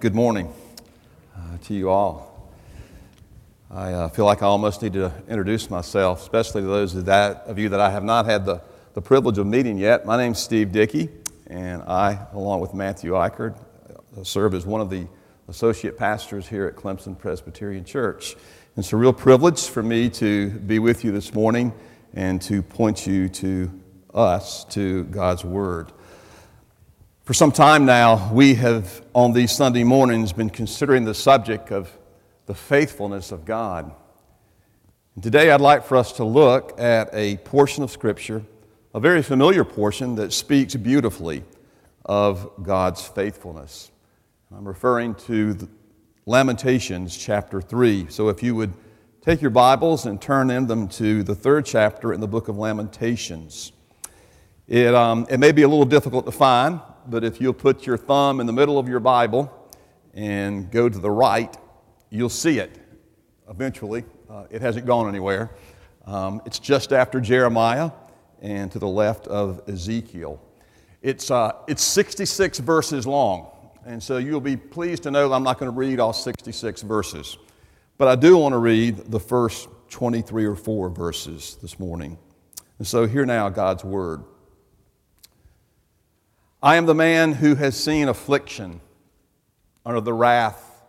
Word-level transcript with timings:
good 0.00 0.14
morning 0.14 0.50
uh, 1.36 1.58
to 1.62 1.74
you 1.74 1.90
all. 1.90 2.50
I 3.70 3.92
uh, 3.92 4.08
feel 4.08 4.24
like 4.24 4.42
I 4.42 4.46
almost 4.46 4.80
need 4.80 4.94
to 4.94 5.12
introduce 5.28 5.68
myself, 5.68 6.22
especially 6.22 6.62
to 6.62 6.66
those 6.66 6.94
of, 6.94 7.04
that, 7.04 7.42
of 7.44 7.58
you 7.58 7.68
that 7.68 7.80
I 7.80 7.90
have 7.90 8.02
not 8.02 8.24
had 8.24 8.46
the, 8.46 8.62
the 8.94 9.02
privilege 9.02 9.36
of 9.36 9.46
meeting 9.46 9.76
yet. 9.76 10.06
My 10.06 10.16
name's 10.16 10.38
Steve 10.38 10.72
Dickey, 10.72 11.10
and 11.48 11.82
I, 11.82 12.18
along 12.32 12.60
with 12.60 12.72
Matthew 12.72 13.12
Eichard, 13.12 13.54
uh, 14.18 14.24
serve 14.24 14.54
as 14.54 14.64
one 14.64 14.80
of 14.80 14.88
the 14.88 15.06
associate 15.48 15.98
pastors 15.98 16.48
here 16.48 16.64
at 16.64 16.76
Clemson 16.76 17.18
Presbyterian 17.18 17.84
Church. 17.84 18.36
It's 18.78 18.94
a 18.94 18.96
real 18.96 19.12
privilege 19.12 19.68
for 19.68 19.82
me 19.82 20.08
to 20.08 20.48
be 20.48 20.78
with 20.78 21.04
you 21.04 21.12
this 21.12 21.34
morning 21.34 21.74
and 22.14 22.40
to 22.40 22.62
point 22.62 23.06
you 23.06 23.28
to 23.28 23.70
us, 24.14 24.64
to 24.70 25.04
God's 25.04 25.44
Word. 25.44 25.92
For 27.30 27.34
some 27.34 27.52
time 27.52 27.84
now, 27.84 28.28
we 28.32 28.56
have, 28.56 29.06
on 29.14 29.32
these 29.32 29.52
Sunday 29.52 29.84
mornings, 29.84 30.32
been 30.32 30.50
considering 30.50 31.04
the 31.04 31.14
subject 31.14 31.70
of 31.70 31.88
the 32.46 32.56
faithfulness 32.56 33.30
of 33.30 33.44
God. 33.44 33.92
And 35.14 35.22
today, 35.22 35.52
I'd 35.52 35.60
like 35.60 35.84
for 35.84 35.96
us 35.96 36.10
to 36.14 36.24
look 36.24 36.74
at 36.80 37.08
a 37.12 37.36
portion 37.36 37.84
of 37.84 37.92
Scripture, 37.92 38.42
a 38.92 38.98
very 38.98 39.22
familiar 39.22 39.62
portion 39.62 40.16
that 40.16 40.32
speaks 40.32 40.74
beautifully 40.74 41.44
of 42.04 42.50
God's 42.64 43.06
faithfulness. 43.06 43.92
I'm 44.52 44.66
referring 44.66 45.14
to 45.26 45.56
Lamentations 46.26 47.16
chapter 47.16 47.60
3. 47.60 48.06
So 48.08 48.28
if 48.28 48.42
you 48.42 48.56
would 48.56 48.72
take 49.22 49.40
your 49.40 49.52
Bibles 49.52 50.04
and 50.04 50.20
turn 50.20 50.50
in 50.50 50.66
them 50.66 50.88
to 50.88 51.22
the 51.22 51.36
third 51.36 51.64
chapter 51.64 52.12
in 52.12 52.20
the 52.20 52.26
book 52.26 52.48
of 52.48 52.58
Lamentations. 52.58 53.70
It, 54.66 54.92
um, 54.96 55.28
it 55.30 55.38
may 55.38 55.52
be 55.52 55.62
a 55.62 55.68
little 55.68 55.84
difficult 55.84 56.26
to 56.26 56.32
find, 56.32 56.80
but 57.08 57.24
if 57.24 57.40
you'll 57.40 57.52
put 57.52 57.86
your 57.86 57.96
thumb 57.96 58.40
in 58.40 58.46
the 58.46 58.52
middle 58.52 58.78
of 58.78 58.88
your 58.88 59.00
Bible 59.00 59.52
and 60.14 60.70
go 60.70 60.88
to 60.88 60.98
the 60.98 61.10
right, 61.10 61.56
you'll 62.10 62.28
see 62.28 62.58
it 62.58 62.78
eventually. 63.48 64.04
Uh, 64.28 64.44
it 64.50 64.60
hasn't 64.60 64.86
gone 64.86 65.08
anywhere. 65.08 65.50
Um, 66.06 66.40
it's 66.46 66.58
just 66.58 66.92
after 66.92 67.20
Jeremiah 67.20 67.90
and 68.40 68.70
to 68.72 68.78
the 68.78 68.88
left 68.88 69.26
of 69.26 69.62
Ezekiel. 69.68 70.40
It's, 71.02 71.30
uh, 71.30 71.52
it's 71.66 71.82
66 71.82 72.58
verses 72.58 73.06
long, 73.06 73.50
and 73.86 74.02
so 74.02 74.18
you'll 74.18 74.40
be 74.40 74.56
pleased 74.56 75.02
to 75.04 75.10
know 75.10 75.32
I'm 75.32 75.42
not 75.42 75.58
going 75.58 75.70
to 75.70 75.76
read 75.76 76.00
all 76.00 76.12
66 76.12 76.82
verses. 76.82 77.38
But 77.96 78.08
I 78.08 78.16
do 78.16 78.36
want 78.36 78.54
to 78.54 78.58
read 78.58 78.96
the 79.10 79.20
first 79.20 79.68
23 79.90 80.44
or 80.44 80.56
4 80.56 80.90
verses 80.90 81.58
this 81.60 81.78
morning. 81.78 82.18
And 82.78 82.86
so, 82.86 83.06
hear 83.06 83.26
now 83.26 83.48
God's 83.50 83.84
word. 83.84 84.24
I 86.62 86.76
am 86.76 86.84
the 86.84 86.94
man 86.94 87.32
who 87.32 87.54
has 87.54 87.74
seen 87.74 88.08
affliction 88.08 88.82
under 89.86 90.02
the 90.02 90.12
wrath, 90.12 90.82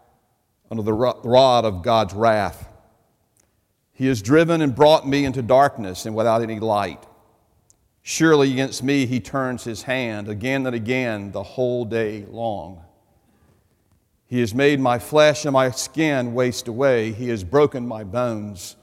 under 0.70 0.84
the 0.84 0.92
rod 0.94 1.64
of 1.64 1.82
God's 1.82 2.14
wrath. 2.14 2.68
He 3.94 4.08
has 4.08 4.22
driven 4.22 4.62
and 4.62 4.76
brought 4.76 5.08
me 5.08 5.24
into 5.24 5.42
darkness 5.42 6.06
and 6.06 6.14
without 6.14 6.42
any 6.42 6.60
light. 6.60 7.06
Surely 8.02 8.52
against 8.52 8.84
me 8.84 9.06
he 9.06 9.22
turns 9.22 9.64
his 9.64 9.84
hand 9.84 10.28
again 10.28 10.66
and 10.66 10.76
again 10.76 11.32
the 11.32 11.44
whole 11.44 11.86
day 11.86 12.26
long. 12.30 12.84
He 14.26 14.42
has 14.42 14.54
made 14.54 14.80
my 14.80 15.00
flesh 15.00 15.46
and 15.46 15.54
my 15.54 15.72
skin 15.72 16.34
waste 16.34 16.68
away. 16.68 17.14
He 17.14 17.30
has 17.30 17.44
broken 17.46 17.88
my 17.88 18.04
bones. 18.04 18.76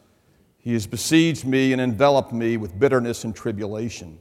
He 0.57 0.73
has 0.73 0.87
besieged 0.87 1.45
me 1.45 1.73
and 1.73 1.83
enveloped 1.83 2.33
me 2.33 2.57
with 2.57 2.79
bitterness 2.79 3.25
and 3.25 3.35
tribulation. 3.35 4.19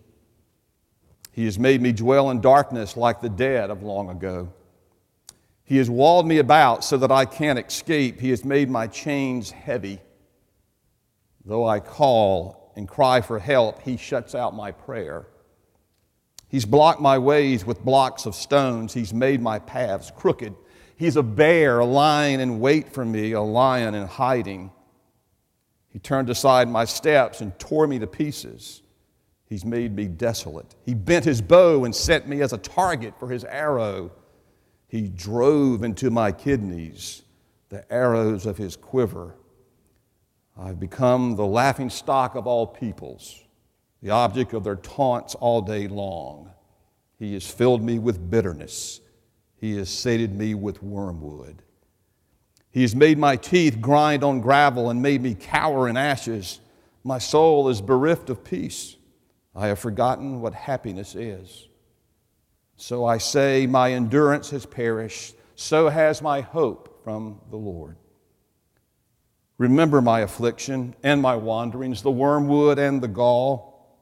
He 1.37 1.45
has 1.45 1.59
made 1.59 1.83
me 1.83 1.91
dwell 1.91 2.31
in 2.31 2.41
darkness 2.41 2.97
like 2.97 3.21
the 3.21 3.29
dead 3.29 3.69
of 3.69 3.83
long 3.83 4.09
ago. 4.09 4.51
He 5.63 5.77
has 5.77 5.87
walled 5.87 6.27
me 6.27 6.39
about 6.39 6.83
so 6.83 6.97
that 6.97 7.11
I 7.11 7.25
can't 7.25 7.59
escape. 7.59 8.19
He 8.19 8.31
has 8.31 8.43
made 8.43 8.71
my 8.71 8.87
chains 8.87 9.51
heavy. 9.51 9.99
Though 11.45 11.67
I 11.67 11.79
call 11.79 12.73
and 12.75 12.87
cry 12.87 13.21
for 13.21 13.37
help, 13.37 13.83
he 13.83 13.97
shuts 13.97 14.33
out 14.33 14.55
my 14.55 14.71
prayer. 14.71 15.27
He's 16.47 16.65
blocked 16.65 17.01
my 17.01 17.19
ways 17.19 17.63
with 17.63 17.85
blocks 17.85 18.25
of 18.25 18.33
stones. 18.33 18.95
He's 18.95 19.13
made 19.13 19.39
my 19.39 19.59
paths 19.59 20.09
crooked. 20.09 20.55
He's 20.95 21.17
a 21.17 21.23
bear 21.23 21.83
lying 21.83 22.39
in 22.39 22.59
wait 22.59 22.91
for 22.91 23.05
me, 23.05 23.33
a 23.33 23.41
lion 23.41 23.93
in 23.93 24.07
hiding. 24.07 24.71
He 25.89 25.99
turned 25.99 26.31
aside 26.31 26.67
my 26.67 26.85
steps 26.85 27.41
and 27.41 27.59
tore 27.59 27.85
me 27.85 27.99
to 27.99 28.07
pieces. 28.07 28.81
He's 29.47 29.63
made 29.63 29.95
me 29.95 30.07
desolate. 30.07 30.75
He 30.85 30.93
bent 30.93 31.23
his 31.23 31.41
bow 31.41 31.85
and 31.85 31.95
set 31.95 32.27
me 32.27 32.41
as 32.41 32.51
a 32.51 32.57
target 32.57 33.13
for 33.17 33.29
his 33.29 33.45
arrow. 33.45 34.11
He 34.87 35.07
drove 35.07 35.83
into 35.83 36.09
my 36.09 36.31
kidneys 36.31 37.23
the 37.69 37.89
arrows 37.91 38.45
of 38.45 38.57
his 38.57 38.75
quiver. 38.75 39.35
I've 40.57 40.79
become 40.79 41.35
the 41.35 41.45
laughing 41.45 41.89
stock 41.89 42.35
of 42.35 42.47
all 42.47 42.67
peoples, 42.67 43.43
the 44.01 44.09
object 44.09 44.53
of 44.53 44.63
their 44.63 44.75
taunts 44.75 45.35
all 45.35 45.61
day 45.61 45.87
long. 45.87 46.51
He 47.17 47.33
has 47.33 47.49
filled 47.49 47.83
me 47.83 47.99
with 47.99 48.29
bitterness. 48.29 49.01
He 49.59 49.77
has 49.77 49.89
sated 49.89 50.35
me 50.35 50.55
with 50.55 50.83
wormwood. 50.83 51.63
He 52.69 52.81
has 52.81 52.95
made 52.95 53.17
my 53.17 53.37
teeth 53.37 53.79
grind 53.81 54.23
on 54.23 54.41
gravel 54.41 54.89
and 54.89 55.01
made 55.01 55.21
me 55.21 55.35
cower 55.35 55.87
in 55.87 55.97
ashes. 55.97 56.59
My 57.03 57.17
soul 57.17 57.69
is 57.69 57.81
bereft 57.81 58.29
of 58.29 58.43
peace. 58.43 58.96
I 59.57 59.67
have 59.67 59.79
forgotten 59.79 60.39
what 60.39 60.53
happiness 60.53 61.15
is. 61.15 61.67
So 62.77 63.05
I 63.05 63.17
say, 63.17 63.65
My 63.65 63.91
endurance 63.91 64.51
has 64.51 64.67
perished, 64.67 65.33
so 65.55 65.89
has 65.89 66.21
my 66.21 66.41
hope 66.41 67.03
from 67.03 67.41
the 67.49 67.57
Lord. 67.57 67.97
Remember 69.57 69.99
my 69.99 70.19
affliction 70.19 70.95
and 71.01 71.19
my 71.19 71.35
wanderings, 71.35 72.03
the 72.03 72.11
wormwood 72.11 72.77
and 72.77 73.01
the 73.01 73.07
gall. 73.07 73.97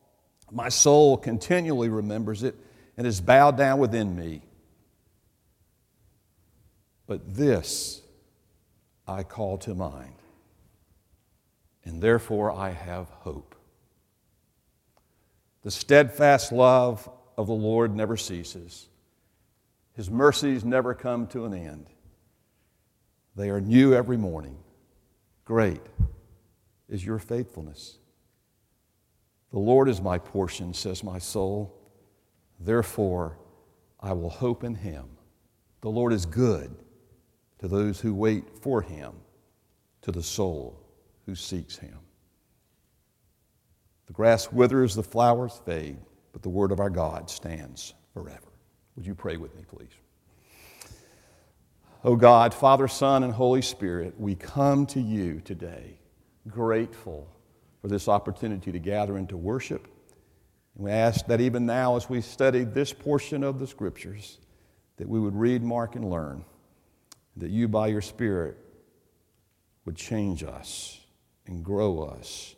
My 0.52 0.68
soul 0.68 1.16
continually 1.16 1.88
remembers 1.88 2.44
it 2.44 2.56
and 2.98 3.08
is 3.08 3.22
bowed 3.22 3.56
down 3.56 3.80
within 3.80 4.14
me. 4.14 4.42
But 7.08 7.36
this 7.36 8.02
I 9.08 9.24
call 9.24 9.58
to 9.60 9.74
mind, 9.74 10.16
and 11.86 12.02
therefore 12.02 12.52
I 12.52 12.72
have 12.72 13.08
hope. 13.08 13.55
The 15.66 15.72
steadfast 15.72 16.52
love 16.52 17.10
of 17.40 17.48
the 17.48 17.54
Lord 17.54 17.96
never 17.96 18.16
ceases. 18.18 18.88
His 19.94 20.12
mercies 20.12 20.64
never 20.64 20.94
come 20.94 21.26
to 21.30 21.46
an 21.46 21.56
end. 21.56 21.88
They 23.36 23.50
are 23.50 23.60
new 23.60 23.96
every 23.96 24.16
morning. 24.16 24.60
Great 25.44 25.82
is 26.88 27.04
your 27.04 27.18
faithfulness. 27.18 27.98
The 29.50 29.58
Lord 29.58 29.90
is 29.90 30.00
my 30.00 30.20
portion, 30.20 30.72
says 30.72 31.04
my 31.04 31.18
soul. 31.18 31.76
Therefore, 32.60 33.40
I 34.00 34.14
will 34.14 34.30
hope 34.30 34.64
in 34.64 34.76
him. 34.76 35.06
The 35.82 35.90
Lord 35.90 36.14
is 36.14 36.28
good 36.28 36.76
to 37.58 37.68
those 37.68 38.00
who 38.00 38.14
wait 38.14 38.56
for 38.62 38.84
him, 38.84 39.14
to 40.04 40.12
the 40.12 40.22
soul 40.22 40.80
who 41.26 41.34
seeks 41.34 41.76
him. 41.76 42.05
The 44.08 44.14
grass 44.14 44.52
withers, 44.52 44.96
the 44.96 45.04
flowers 45.04 45.60
fade, 45.66 45.98
but 46.32 46.42
the 46.42 46.50
word 46.50 46.72
of 46.72 46.80
our 46.80 46.90
God 46.90 47.30
stands 47.30 47.94
forever. 48.14 48.52
Would 48.96 49.06
you 49.06 49.16
pray 49.16 49.38
with 49.38 49.56
me, 49.56 49.64
please? 49.68 49.90
Oh 52.04 52.16
God, 52.16 52.54
Father, 52.54 52.88
Son, 52.88 53.24
and 53.24 53.34
Holy 53.34 53.64
Spirit, 53.64 54.14
we 54.20 54.36
come 54.36 54.86
to 54.88 55.02
you 55.02 55.42
today 55.42 55.98
grateful 56.48 57.28
for 57.82 57.88
this 57.88 58.08
opportunity 58.08 58.72
to 58.72 58.80
gather 58.80 59.18
and 59.18 59.28
to 59.30 59.38
worship. 59.38 59.88
And 60.76 60.86
we 60.86 60.92
ask 60.92 61.26
that 61.28 61.42
even 61.42 61.66
now, 61.66 61.96
as 61.96 62.10
we 62.10 62.22
study 62.22 62.64
this 62.64 62.94
portion 62.94 63.44
of 63.44 63.60
the 63.60 63.68
Scriptures, 63.68 64.40
that 64.98 65.08
we 65.08 65.20
would 65.20 65.36
read, 65.36 65.64
mark, 65.64 65.96
and 65.96 66.10
learn, 66.10 66.46
that 67.38 67.50
you, 67.50 67.68
by 67.68 67.88
your 67.88 68.02
Spirit, 68.02 68.58
would 69.86 69.96
change 69.96 70.44
us 70.44 71.00
and 71.48 71.64
grow 71.64 72.04
us 72.04 72.55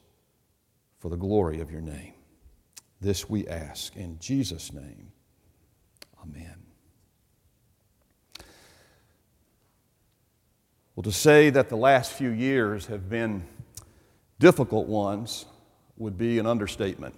for 1.00 1.10
the 1.10 1.18
glory 1.18 1.60
of 1.60 1.72
your 1.72 1.82
name. 1.82 2.14
This 3.00 3.30
we 3.30 3.48
ask 3.48 3.96
in 3.96 4.18
Jesus' 4.20 4.74
name. 4.74 5.12
Amen. 6.22 6.56
Well, 10.96 11.04
to 11.04 11.12
say 11.12 11.52
that 11.52 11.70
the 11.70 11.78
last 11.78 12.14
few 12.14 12.30
years 12.32 12.88
have 12.88 13.08
been 13.08 13.44
difficult 14.40 14.88
ones 14.88 15.46
would 15.98 16.18
be 16.18 16.40
an 16.40 16.48
understatement. 16.48 17.14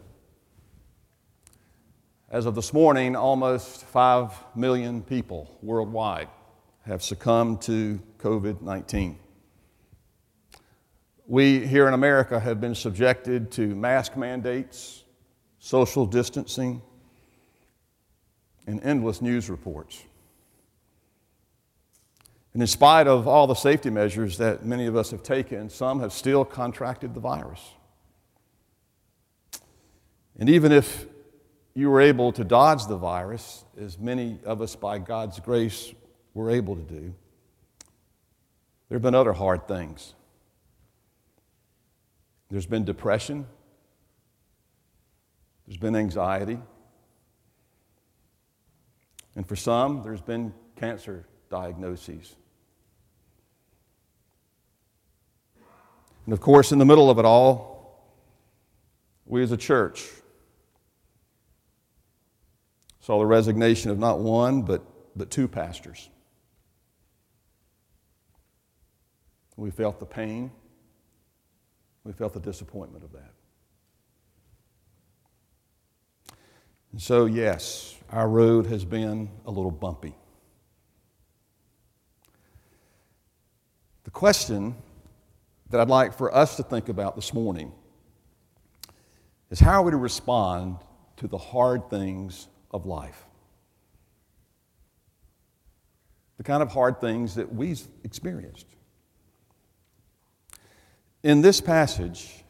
As 2.29 2.45
of 2.45 2.55
this 2.55 2.73
morning, 2.73 3.15
almost 3.15 3.85
5 3.85 4.33
million 4.55 5.01
people 5.01 5.57
worldwide 5.61 6.27
have 6.85 7.01
succumbed 7.01 7.61
to 7.63 7.99
COVID 8.19 8.61
19. 8.61 9.17
We 11.29 11.63
here 11.67 11.87
in 11.87 11.93
America 11.93 12.39
have 12.39 12.59
been 12.59 12.73
subjected 12.73 13.51
to 13.51 13.75
mask 13.75 14.17
mandates, 14.17 15.03
social 15.59 16.07
distancing, 16.07 16.81
and 18.65 18.81
endless 18.81 19.21
news 19.21 19.47
reports. 19.47 20.03
And 22.53 22.63
in 22.63 22.67
spite 22.67 23.05
of 23.05 23.27
all 23.27 23.45
the 23.45 23.53
safety 23.53 23.91
measures 23.91 24.39
that 24.39 24.65
many 24.65 24.87
of 24.87 24.95
us 24.95 25.11
have 25.11 25.21
taken, 25.21 25.69
some 25.69 25.99
have 25.99 26.13
still 26.13 26.43
contracted 26.43 27.13
the 27.13 27.19
virus. 27.19 27.61
And 30.39 30.49
even 30.49 30.71
if 30.71 31.05
you 31.75 31.91
were 31.91 32.01
able 32.01 32.31
to 32.31 32.43
dodge 32.43 32.87
the 32.87 32.97
virus, 32.97 33.65
as 33.79 33.99
many 33.99 34.39
of 34.45 34.63
us 34.63 34.75
by 34.75 34.97
God's 34.97 35.39
grace 35.39 35.93
were 36.33 36.49
able 36.49 36.75
to 36.75 36.81
do, 36.81 37.13
there 38.89 38.95
have 38.95 39.03
been 39.03 39.13
other 39.13 39.33
hard 39.33 39.67
things. 39.67 40.15
There's 42.49 42.65
been 42.65 42.83
depression, 42.83 43.45
there's 45.67 45.77
been 45.77 45.95
anxiety, 45.95 46.59
and 49.35 49.47
for 49.47 49.55
some, 49.55 50.01
there's 50.01 50.21
been 50.21 50.53
cancer 50.75 51.27
diagnoses. 51.49 52.35
And 56.25 56.33
of 56.33 56.41
course, 56.41 56.71
in 56.71 56.79
the 56.79 56.85
middle 56.85 57.09
of 57.09 57.19
it 57.19 57.25
all, 57.25 57.79
we 59.25 59.43
as 59.43 59.51
a 59.51 59.57
church 59.57 60.07
saw 62.99 63.19
the 63.19 63.25
resignation 63.25 63.91
of 63.91 63.99
not 63.99 64.19
one, 64.19 64.63
but, 64.63 64.83
but 65.15 65.29
two 65.29 65.47
pastors. 65.47 66.09
We 69.55 69.71
felt 69.71 69.99
the 69.99 70.05
pain, 70.05 70.51
we 72.09 72.13
felt 72.13 72.33
the 72.33 72.39
disappointment 72.39 73.03
of 73.03 73.11
that. 73.11 73.33
And 76.91 76.99
so, 76.99 77.27
yes, 77.27 77.95
our 78.09 78.27
road 78.27 78.65
has 78.65 78.83
been 78.83 79.29
a 79.45 79.51
little 79.51 79.69
bumpy. 79.69 80.15
The 84.05 84.09
question 84.09 84.75
that 85.69 85.79
I'd 85.79 85.87
like 85.87 86.17
for 86.17 86.35
us 86.35 86.57
to 86.57 86.63
think 86.63 86.89
about 86.89 87.15
this 87.15 87.31
morning 87.31 87.71
is 89.51 89.59
how 89.59 89.73
are 89.73 89.83
we 89.83 89.91
to 89.91 89.97
respond 89.97 90.77
to 91.17 91.27
the 91.27 91.37
hard 91.37 91.91
things 91.91 92.47
of 92.71 92.87
life? 92.87 93.23
The 96.37 96.43
kind 96.43 96.63
of 96.63 96.71
hard 96.71 96.99
things 96.99 97.35
that 97.35 97.53
we've 97.53 97.87
experienced. 98.03 98.65
In 101.21 101.41
this 101.41 101.59
passage, 101.59 102.45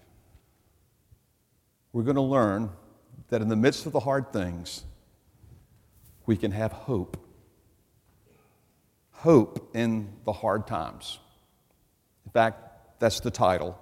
we're 1.91 2.03
going 2.03 2.15
to 2.15 2.21
learn 2.21 2.69
that 3.29 3.41
in 3.41 3.49
the 3.49 3.55
midst 3.55 3.87
of 3.87 3.91
the 3.91 3.99
hard 3.99 4.31
things, 4.31 4.83
we 6.27 6.37
can 6.37 6.51
have 6.51 6.71
hope. 6.71 7.17
Hope 9.11 9.71
in 9.73 10.09
the 10.23 10.31
hard 10.31 10.67
times. 10.67 11.17
In 12.25 12.31
fact, 12.31 12.99
that's 12.99 13.19
the 13.21 13.31
title 13.31 13.79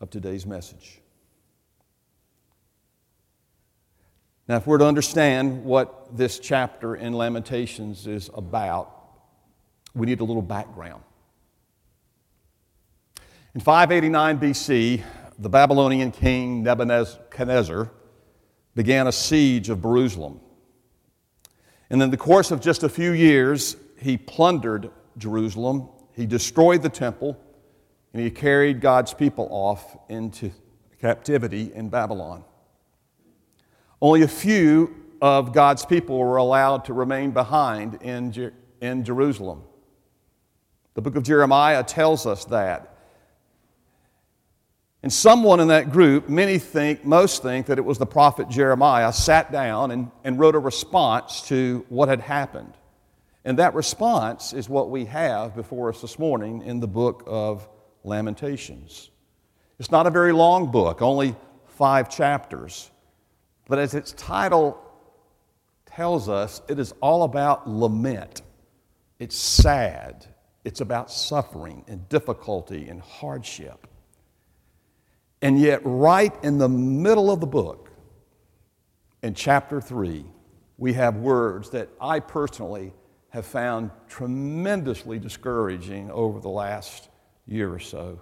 of 0.00 0.10
today's 0.10 0.44
message. 0.44 1.00
Now, 4.48 4.56
if 4.56 4.66
we're 4.66 4.78
to 4.78 4.86
understand 4.86 5.64
what 5.64 6.14
this 6.14 6.38
chapter 6.38 6.94
in 6.94 7.14
Lamentations 7.14 8.06
is 8.06 8.28
about, 8.34 8.92
we 9.94 10.04
need 10.04 10.20
a 10.20 10.24
little 10.24 10.42
background. 10.42 11.02
In 13.54 13.60
589 13.60 14.38
BC, 14.38 15.02
the 15.38 15.50
Babylonian 15.50 16.10
king 16.10 16.62
Nebuchadnezzar 16.62 17.90
began 18.74 19.06
a 19.06 19.12
siege 19.12 19.68
of 19.68 19.82
Jerusalem. 19.82 20.40
And 21.90 22.02
in 22.02 22.10
the 22.10 22.16
course 22.16 22.50
of 22.50 22.62
just 22.62 22.82
a 22.82 22.88
few 22.88 23.12
years, 23.12 23.76
he 23.98 24.16
plundered 24.16 24.90
Jerusalem, 25.18 25.90
he 26.14 26.24
destroyed 26.24 26.80
the 26.80 26.88
temple, 26.88 27.38
and 28.14 28.22
he 28.22 28.30
carried 28.30 28.80
God's 28.80 29.12
people 29.12 29.48
off 29.50 29.98
into 30.08 30.50
captivity 30.98 31.74
in 31.74 31.90
Babylon. 31.90 32.44
Only 34.00 34.22
a 34.22 34.28
few 34.28 34.96
of 35.20 35.52
God's 35.52 35.84
people 35.84 36.16
were 36.16 36.38
allowed 36.38 36.86
to 36.86 36.94
remain 36.94 37.32
behind 37.32 38.00
in, 38.00 38.32
Jer- 38.32 38.54
in 38.80 39.04
Jerusalem. 39.04 39.62
The 40.94 41.02
book 41.02 41.16
of 41.16 41.22
Jeremiah 41.22 41.84
tells 41.84 42.24
us 42.24 42.46
that. 42.46 42.91
And 45.02 45.12
someone 45.12 45.58
in 45.58 45.68
that 45.68 45.90
group, 45.90 46.28
many 46.28 46.58
think, 46.58 47.04
most 47.04 47.42
think 47.42 47.66
that 47.66 47.78
it 47.78 47.84
was 47.84 47.98
the 47.98 48.06
prophet 48.06 48.48
Jeremiah, 48.48 49.12
sat 49.12 49.50
down 49.50 49.90
and, 49.90 50.10
and 50.22 50.38
wrote 50.38 50.54
a 50.54 50.60
response 50.60 51.42
to 51.48 51.84
what 51.88 52.08
had 52.08 52.20
happened. 52.20 52.74
And 53.44 53.58
that 53.58 53.74
response 53.74 54.52
is 54.52 54.68
what 54.68 54.90
we 54.90 55.06
have 55.06 55.56
before 55.56 55.88
us 55.88 56.00
this 56.00 56.20
morning 56.20 56.62
in 56.62 56.78
the 56.78 56.86
book 56.86 57.24
of 57.26 57.68
Lamentations. 58.04 59.10
It's 59.80 59.90
not 59.90 60.06
a 60.06 60.10
very 60.10 60.32
long 60.32 60.70
book, 60.70 61.02
only 61.02 61.34
five 61.66 62.08
chapters. 62.08 62.88
But 63.66 63.80
as 63.80 63.94
its 63.94 64.12
title 64.12 64.80
tells 65.86 66.28
us, 66.28 66.62
it 66.68 66.78
is 66.78 66.94
all 67.00 67.24
about 67.24 67.68
lament. 67.68 68.42
It's 69.18 69.36
sad. 69.36 70.26
It's 70.64 70.80
about 70.80 71.10
suffering 71.10 71.84
and 71.88 72.08
difficulty 72.08 72.88
and 72.88 73.00
hardship. 73.00 73.88
And 75.42 75.60
yet, 75.60 75.80
right 75.84 76.32
in 76.44 76.56
the 76.56 76.68
middle 76.68 77.30
of 77.30 77.40
the 77.40 77.46
book, 77.46 77.90
in 79.22 79.34
chapter 79.34 79.80
3, 79.80 80.24
we 80.78 80.92
have 80.92 81.16
words 81.16 81.70
that 81.70 81.88
I 82.00 82.20
personally 82.20 82.92
have 83.30 83.44
found 83.44 83.90
tremendously 84.08 85.18
discouraging 85.18 86.10
over 86.12 86.38
the 86.38 86.48
last 86.48 87.08
year 87.46 87.72
or 87.72 87.80
so. 87.80 88.20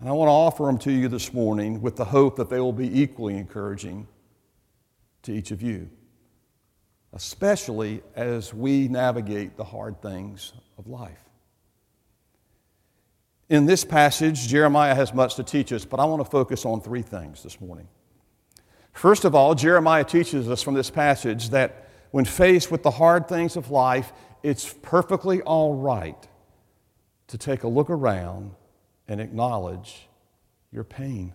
And 0.00 0.08
I 0.08 0.12
want 0.12 0.28
to 0.28 0.32
offer 0.32 0.64
them 0.64 0.78
to 0.78 0.92
you 0.92 1.08
this 1.08 1.32
morning 1.32 1.80
with 1.80 1.94
the 1.96 2.04
hope 2.04 2.36
that 2.36 2.50
they 2.50 2.58
will 2.58 2.72
be 2.72 3.00
equally 3.00 3.36
encouraging 3.36 4.08
to 5.22 5.32
each 5.32 5.52
of 5.52 5.62
you, 5.62 5.88
especially 7.12 8.02
as 8.16 8.52
we 8.52 8.88
navigate 8.88 9.56
the 9.56 9.64
hard 9.64 10.02
things 10.02 10.52
of 10.78 10.88
life. 10.88 11.23
In 13.48 13.66
this 13.66 13.84
passage, 13.84 14.48
Jeremiah 14.48 14.94
has 14.94 15.12
much 15.12 15.34
to 15.36 15.42
teach 15.42 15.72
us, 15.72 15.84
but 15.84 16.00
I 16.00 16.04
want 16.04 16.24
to 16.24 16.30
focus 16.30 16.64
on 16.64 16.80
three 16.80 17.02
things 17.02 17.42
this 17.42 17.60
morning. 17.60 17.88
First 18.92 19.24
of 19.24 19.34
all, 19.34 19.54
Jeremiah 19.54 20.04
teaches 20.04 20.48
us 20.48 20.62
from 20.62 20.74
this 20.74 20.90
passage 20.90 21.50
that 21.50 21.88
when 22.10 22.24
faced 22.24 22.70
with 22.70 22.82
the 22.82 22.92
hard 22.92 23.28
things 23.28 23.56
of 23.56 23.70
life, 23.70 24.12
it's 24.42 24.72
perfectly 24.82 25.42
all 25.42 25.74
right 25.74 26.28
to 27.26 27.38
take 27.38 27.64
a 27.64 27.68
look 27.68 27.90
around 27.90 28.52
and 29.08 29.20
acknowledge 29.20 30.08
your 30.70 30.84
pain. 30.84 31.34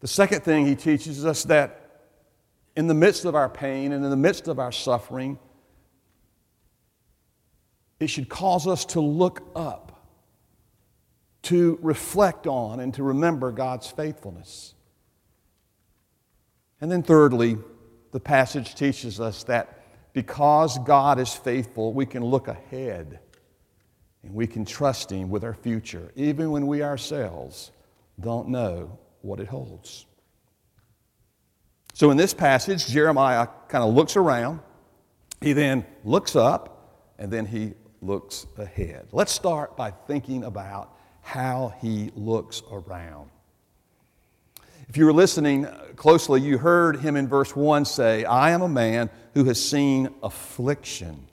The 0.00 0.08
second 0.08 0.42
thing 0.42 0.66
he 0.66 0.76
teaches 0.76 1.24
us 1.24 1.44
that 1.44 2.06
in 2.76 2.86
the 2.86 2.94
midst 2.94 3.24
of 3.24 3.34
our 3.34 3.48
pain 3.48 3.92
and 3.92 4.04
in 4.04 4.10
the 4.10 4.16
midst 4.16 4.46
of 4.46 4.58
our 4.58 4.72
suffering, 4.72 5.38
it 8.00 8.08
should 8.08 8.28
cause 8.28 8.66
us 8.66 8.84
to 8.86 9.00
look 9.00 9.42
up, 9.56 10.06
to 11.42 11.78
reflect 11.82 12.46
on, 12.46 12.80
and 12.80 12.94
to 12.94 13.02
remember 13.02 13.50
God's 13.50 13.90
faithfulness. 13.90 14.74
And 16.80 16.90
then, 16.90 17.02
thirdly, 17.02 17.58
the 18.12 18.20
passage 18.20 18.74
teaches 18.74 19.20
us 19.20 19.44
that 19.44 19.82
because 20.12 20.78
God 20.78 21.18
is 21.18 21.32
faithful, 21.32 21.92
we 21.92 22.06
can 22.06 22.24
look 22.24 22.48
ahead 22.48 23.20
and 24.22 24.34
we 24.34 24.46
can 24.46 24.64
trust 24.64 25.10
Him 25.10 25.30
with 25.30 25.44
our 25.44 25.54
future, 25.54 26.12
even 26.16 26.50
when 26.50 26.66
we 26.66 26.82
ourselves 26.82 27.70
don't 28.20 28.48
know 28.48 28.98
what 29.22 29.40
it 29.40 29.48
holds. 29.48 30.06
So, 31.94 32.10
in 32.10 32.16
this 32.16 32.34
passage, 32.34 32.86
Jeremiah 32.86 33.48
kind 33.68 33.82
of 33.82 33.94
looks 33.94 34.16
around, 34.16 34.60
he 35.40 35.52
then 35.52 35.84
looks 36.04 36.36
up, 36.36 36.78
and 37.18 37.30
then 37.30 37.46
he 37.46 37.74
looks 38.00 38.46
ahead. 38.56 39.08
Let's 39.12 39.32
start 39.32 39.76
by 39.76 39.90
thinking 39.90 40.44
about 40.44 40.96
how 41.22 41.74
he 41.80 42.10
looks 42.14 42.62
around. 42.70 43.30
If 44.88 44.96
you 44.96 45.04
were 45.04 45.12
listening 45.12 45.66
closely, 45.96 46.40
you 46.40 46.56
heard 46.56 47.00
him 47.00 47.16
in 47.16 47.28
verse 47.28 47.54
1 47.54 47.84
say, 47.84 48.24
I 48.24 48.52
am 48.52 48.62
a 48.62 48.68
man 48.68 49.10
who 49.34 49.44
has 49.44 49.62
seen 49.62 50.08
affliction. 50.22 51.26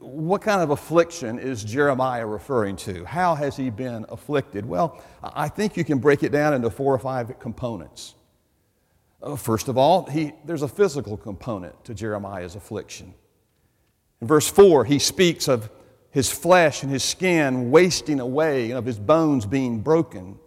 What 0.00 0.42
kind 0.42 0.62
of 0.62 0.70
affliction 0.70 1.38
is 1.38 1.62
Jeremiah 1.62 2.26
referring 2.26 2.74
to? 2.76 3.04
How 3.04 3.36
has 3.36 3.56
he 3.56 3.70
been 3.70 4.04
afflicted? 4.08 4.66
Well, 4.66 5.00
I 5.22 5.48
think 5.48 5.76
you 5.76 5.84
can 5.84 5.98
break 5.98 6.24
it 6.24 6.32
down 6.32 6.54
into 6.54 6.70
four 6.70 6.92
or 6.92 6.98
five 6.98 7.38
components. 7.38 8.16
Uh, 9.22 9.36
first 9.36 9.68
of 9.68 9.78
all, 9.78 10.06
he, 10.06 10.32
there's 10.44 10.62
a 10.62 10.68
physical 10.68 11.16
component 11.16 11.84
to 11.84 11.94
Jeremiah's 11.94 12.56
affliction. 12.56 13.14
In 14.20 14.26
verse 14.26 14.48
4, 14.48 14.84
he 14.84 14.98
speaks 14.98 15.48
of 15.48 15.70
his 16.10 16.30
flesh 16.30 16.82
and 16.82 16.92
his 16.92 17.04
skin 17.04 17.70
wasting 17.70 18.20
away 18.20 18.70
and 18.70 18.78
of 18.78 18.84
his 18.84 18.98
bones 18.98 19.46
being 19.46 19.80
broken, 19.80 20.38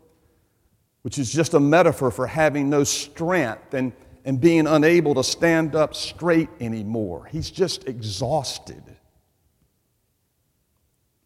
which 1.02 1.18
is 1.18 1.32
just 1.32 1.54
a 1.54 1.60
metaphor 1.60 2.12
for 2.12 2.28
having 2.28 2.70
no 2.70 2.84
strength 2.84 3.74
and, 3.74 3.94
and 4.26 4.40
being 4.40 4.68
unable 4.68 5.16
to 5.16 5.24
stand 5.24 5.76
up 5.76 5.96
straight 5.96 6.50
anymore. 6.60 7.26
He's 7.32 7.50
just 7.50 7.88
exhausted. 7.88 8.84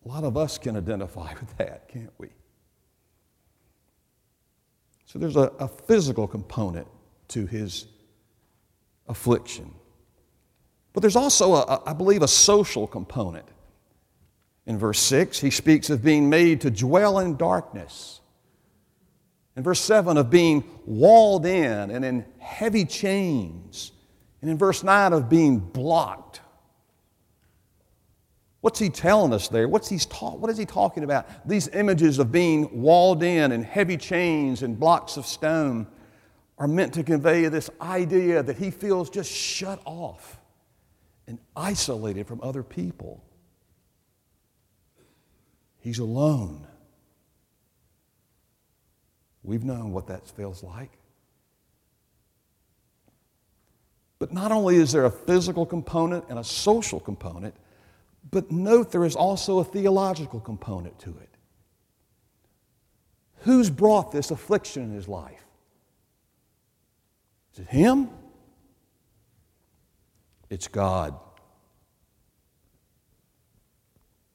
A 0.06 0.08
lot 0.08 0.24
of 0.24 0.38
us 0.38 0.58
can 0.58 0.78
identify 0.78 1.34
with 1.40 1.58
that, 1.58 1.90
can't 1.90 2.14
we? 2.18 2.30
So 5.06 5.20
there's 5.20 5.36
a, 5.36 5.52
a 5.60 5.68
physical 5.68 6.28
component 6.28 6.88
to 7.30 7.46
his 7.46 7.88
affliction. 9.08 9.74
But 10.98 11.02
there's 11.02 11.16
also, 11.16 11.54
a, 11.54 11.84
I 11.86 11.94
believe, 11.94 12.24
a 12.24 12.28
social 12.28 12.88
component. 12.88 13.46
In 14.66 14.80
verse 14.80 15.00
6, 15.02 15.40
he 15.40 15.52
speaks 15.52 15.92
of 15.92 16.04
being 16.04 16.28
made 16.28 16.62
to 16.62 16.72
dwell 16.72 17.20
in 17.20 17.38
darkness. 17.38 18.20
In 19.56 19.62
verse 19.62 19.80
7, 19.80 20.18
of 20.18 20.32
being 20.32 20.64
walled 20.88 21.46
in 21.46 21.92
and 21.92 22.04
in 22.04 22.26
heavy 22.40 22.84
chains. 22.84 23.92
And 24.42 24.50
in 24.50 24.58
verse 24.58 24.84
9, 24.84 25.14
of 25.14 25.30
being 25.30 25.60
blocked. 25.60 26.42
What's 28.62 28.80
he 28.80 28.90
telling 28.90 29.34
us 29.34 29.50
there? 29.50 29.68
What's 29.68 29.90
he 29.90 30.00
ta- 30.00 30.34
what 30.34 30.50
is 30.50 30.58
he 30.58 30.66
talking 30.66 31.04
about? 31.04 31.48
These 31.48 31.68
images 31.68 32.18
of 32.18 32.32
being 32.32 32.82
walled 32.82 33.22
in 33.22 33.52
and 33.52 33.64
heavy 33.64 33.98
chains 33.98 34.64
and 34.64 34.80
blocks 34.80 35.16
of 35.16 35.28
stone 35.28 35.86
are 36.58 36.68
meant 36.68 36.96
to 36.96 37.04
convey 37.04 37.48
this 37.50 37.70
idea 37.82 38.42
that 38.42 38.58
he 38.58 38.72
feels 38.72 39.12
just 39.12 39.32
shut 39.32 39.80
off 39.86 40.37
and 41.28 41.40
isolated 41.56 42.26
from 42.28 42.40
other 42.42 42.64
people. 42.64 43.24
He's 45.80 46.00
alone. 46.00 46.66
We've 49.44 49.64
known 49.64 49.92
what 49.92 50.08
that 50.08 50.28
feels 50.28 50.64
like. 50.64 50.92
But 54.20 54.34
not 54.34 54.52
only 54.52 54.78
is 54.78 54.92
there 54.92 55.06
a 55.06 55.12
physical 55.12 55.66
component 55.66 56.26
and 56.30 56.40
a 56.40 56.44
social 56.44 57.00
component, 57.00 57.56
but 58.32 58.52
note 58.52 58.92
there 58.92 59.06
is 59.06 59.16
also 59.16 59.60
a 59.60 59.64
theological 59.64 60.40
component 60.40 60.98
to 61.00 61.10
it. 61.10 61.30
Who's 63.42 63.70
brought 63.70 64.12
this 64.12 64.32
affliction 64.32 64.84
in 64.84 64.92
his 64.92 65.08
life? 65.08 65.46
Is 67.54 67.60
it 67.60 67.68
him? 67.68 68.10
It's 70.50 70.68
God. 70.68 71.18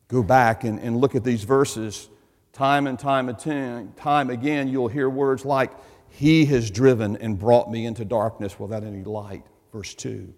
Go 0.09 0.23
back 0.23 0.65
and, 0.65 0.79
and 0.79 0.99
look 0.99 1.15
at 1.15 1.25
these 1.25 1.45
verses 1.45 2.09
time 2.53 2.87
and 2.87 2.99
time 2.99 3.29
and 3.31 3.97
time 3.97 4.31
again. 4.31 4.69
You'll 4.69 4.89
hear 4.89 5.09
words 5.09 5.45
like, 5.45 5.73
He 6.09 6.45
has 6.47 6.71
driven 6.71 7.17
and 7.17 7.39
brought 7.39 7.71
me 7.71 7.87
into 7.87 8.05
darkness 8.05 8.59
without 8.61 8.85
any 8.85 9.05
light. 9.05 9.45
Verse 9.73 9.95
2. 9.95 10.33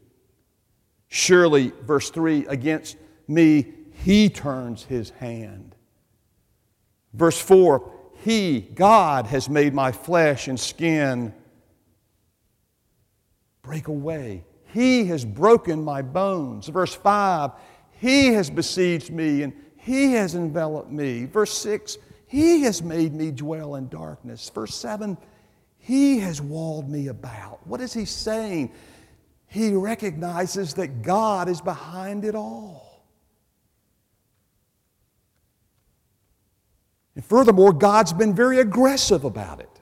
Surely, 1.09 1.73
verse 1.83 2.11
3, 2.11 2.47
against 2.47 2.97
me, 3.26 3.66
He 4.04 4.28
turns 4.28 4.85
His 4.85 5.11
hand. 5.11 5.75
Verse 7.12 7.40
4, 7.40 7.90
He, 8.23 8.61
God, 8.61 9.26
has 9.26 9.49
made 9.49 9.75
my 9.75 9.90
flesh 9.90 10.47
and 10.47 10.59
skin 10.59 11.35
break 13.62 13.88
away. 13.88 14.45
He 14.75 15.04
has 15.04 15.25
broken 15.25 15.85
my 15.85 16.02
bones. 16.02 16.66
Verse 16.66 16.93
5, 16.93 17.52
He 18.00 18.33
has 18.33 18.50
besieged 18.50 19.12
me 19.12 19.43
and 19.43 19.52
He 19.76 20.14
has 20.14 20.35
enveloped 20.35 20.90
me. 20.90 21.26
Verse 21.26 21.57
6, 21.59 21.97
He 22.26 22.62
has 22.62 22.83
made 22.83 23.14
me 23.14 23.31
dwell 23.31 23.76
in 23.76 23.87
darkness. 23.88 24.50
Verse 24.52 24.75
7, 24.75 25.16
He 25.78 26.19
has 26.19 26.43
walled 26.43 26.90
me 26.90 27.07
about. 27.07 27.64
What 27.69 27.81
is 27.81 27.93
He 27.93 28.04
saying? 28.04 28.73
He 29.47 29.73
recognizes 29.75 30.75
that 30.75 31.02
God 31.02 31.49
is 31.49 31.61
behind 31.61 32.25
it 32.25 32.35
all. 32.35 33.07
And 37.14 37.25
furthermore, 37.25 37.73
God's 37.73 38.12
been 38.12 38.35
very 38.35 38.59
aggressive 38.59 39.23
about 39.23 39.61
it. 39.61 39.74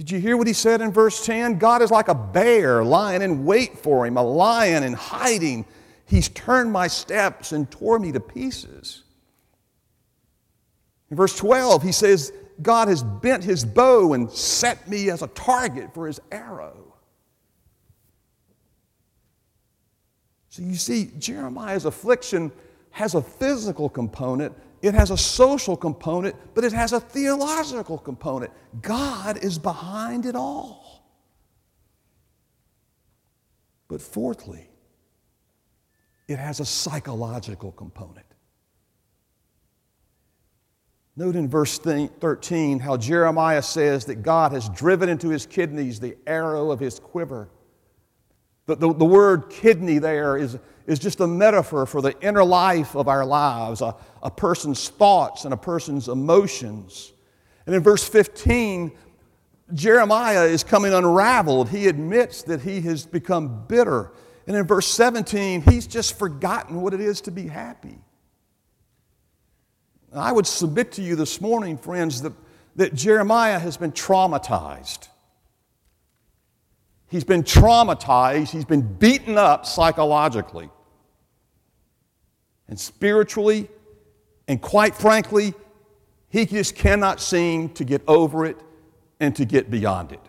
Did 0.00 0.10
you 0.10 0.18
hear 0.18 0.38
what 0.38 0.46
he 0.46 0.54
said 0.54 0.80
in 0.80 0.92
verse 0.92 1.26
10? 1.26 1.58
God 1.58 1.82
is 1.82 1.90
like 1.90 2.08
a 2.08 2.14
bear 2.14 2.82
lying 2.82 3.20
in 3.20 3.44
wait 3.44 3.78
for 3.78 4.06
him, 4.06 4.16
a 4.16 4.22
lion 4.22 4.82
in 4.82 4.94
hiding. 4.94 5.66
He's 6.06 6.30
turned 6.30 6.72
my 6.72 6.86
steps 6.86 7.52
and 7.52 7.70
tore 7.70 7.98
me 7.98 8.10
to 8.12 8.18
pieces. 8.18 9.02
In 11.10 11.18
verse 11.18 11.36
12, 11.36 11.82
he 11.82 11.92
says, 11.92 12.32
God 12.62 12.88
has 12.88 13.02
bent 13.02 13.44
his 13.44 13.62
bow 13.62 14.14
and 14.14 14.30
set 14.30 14.88
me 14.88 15.10
as 15.10 15.20
a 15.20 15.26
target 15.26 15.92
for 15.92 16.06
his 16.06 16.18
arrow. 16.32 16.94
So 20.48 20.62
you 20.62 20.76
see, 20.76 21.10
Jeremiah's 21.18 21.84
affliction 21.84 22.52
has 22.92 23.14
a 23.14 23.20
physical 23.20 23.90
component 23.90 24.54
it 24.82 24.94
has 24.94 25.10
a 25.10 25.16
social 25.16 25.76
component, 25.76 26.34
but 26.54 26.64
it 26.64 26.72
has 26.72 26.92
a 26.92 27.00
theological 27.00 27.98
component. 27.98 28.50
God 28.80 29.42
is 29.44 29.58
behind 29.58 30.24
it 30.26 30.34
all. 30.34 31.04
But 33.88 34.00
fourthly, 34.00 34.68
it 36.28 36.38
has 36.38 36.60
a 36.60 36.64
psychological 36.64 37.72
component. 37.72 38.26
Note 41.16 41.36
in 41.36 41.48
verse 41.48 41.78
13 41.78 42.78
how 42.78 42.96
Jeremiah 42.96 43.62
says 43.62 44.06
that 44.06 44.22
God 44.22 44.52
has 44.52 44.68
driven 44.70 45.08
into 45.08 45.28
his 45.28 45.44
kidneys 45.44 46.00
the 46.00 46.16
arrow 46.26 46.70
of 46.70 46.80
his 46.80 46.98
quiver. 46.98 47.50
The, 48.66 48.76
the, 48.76 48.94
the 48.94 49.04
word 49.04 49.50
kidney 49.50 49.98
there 49.98 50.36
is, 50.36 50.56
is 50.86 50.98
just 50.98 51.20
a 51.20 51.26
metaphor 51.26 51.86
for 51.86 52.02
the 52.02 52.18
inner 52.20 52.44
life 52.44 52.94
of 52.94 53.08
our 53.08 53.24
lives, 53.24 53.80
a, 53.80 53.94
a 54.22 54.30
person's 54.30 54.88
thoughts 54.88 55.44
and 55.44 55.54
a 55.54 55.56
person's 55.56 56.08
emotions. 56.08 57.12
And 57.66 57.74
in 57.74 57.82
verse 57.82 58.08
15, 58.08 58.92
Jeremiah 59.72 60.44
is 60.44 60.64
coming 60.64 60.92
unraveled. 60.92 61.68
He 61.68 61.86
admits 61.86 62.42
that 62.44 62.62
he 62.62 62.80
has 62.82 63.06
become 63.06 63.66
bitter. 63.66 64.12
And 64.46 64.56
in 64.56 64.66
verse 64.66 64.88
17, 64.88 65.62
he's 65.62 65.86
just 65.86 66.18
forgotten 66.18 66.80
what 66.82 66.94
it 66.94 67.00
is 67.00 67.20
to 67.22 67.30
be 67.30 67.46
happy. 67.46 67.98
I 70.12 70.32
would 70.32 70.46
submit 70.46 70.92
to 70.92 71.02
you 71.02 71.14
this 71.14 71.40
morning, 71.40 71.78
friends, 71.78 72.22
that, 72.22 72.32
that 72.76 72.94
Jeremiah 72.94 73.58
has 73.58 73.76
been 73.76 73.92
traumatized. 73.92 75.08
He's 77.10 77.24
been 77.24 77.42
traumatized, 77.42 78.50
he's 78.50 78.64
been 78.64 78.82
beaten 78.82 79.36
up 79.36 79.66
psychologically 79.66 80.70
and 82.68 82.78
spiritually, 82.78 83.68
and 84.46 84.62
quite 84.62 84.94
frankly, 84.94 85.54
he 86.28 86.46
just 86.46 86.76
cannot 86.76 87.20
seem 87.20 87.70
to 87.70 87.84
get 87.84 88.02
over 88.06 88.46
it 88.46 88.56
and 89.18 89.34
to 89.36 89.44
get 89.44 89.70
beyond 89.70 90.12
it. 90.12 90.20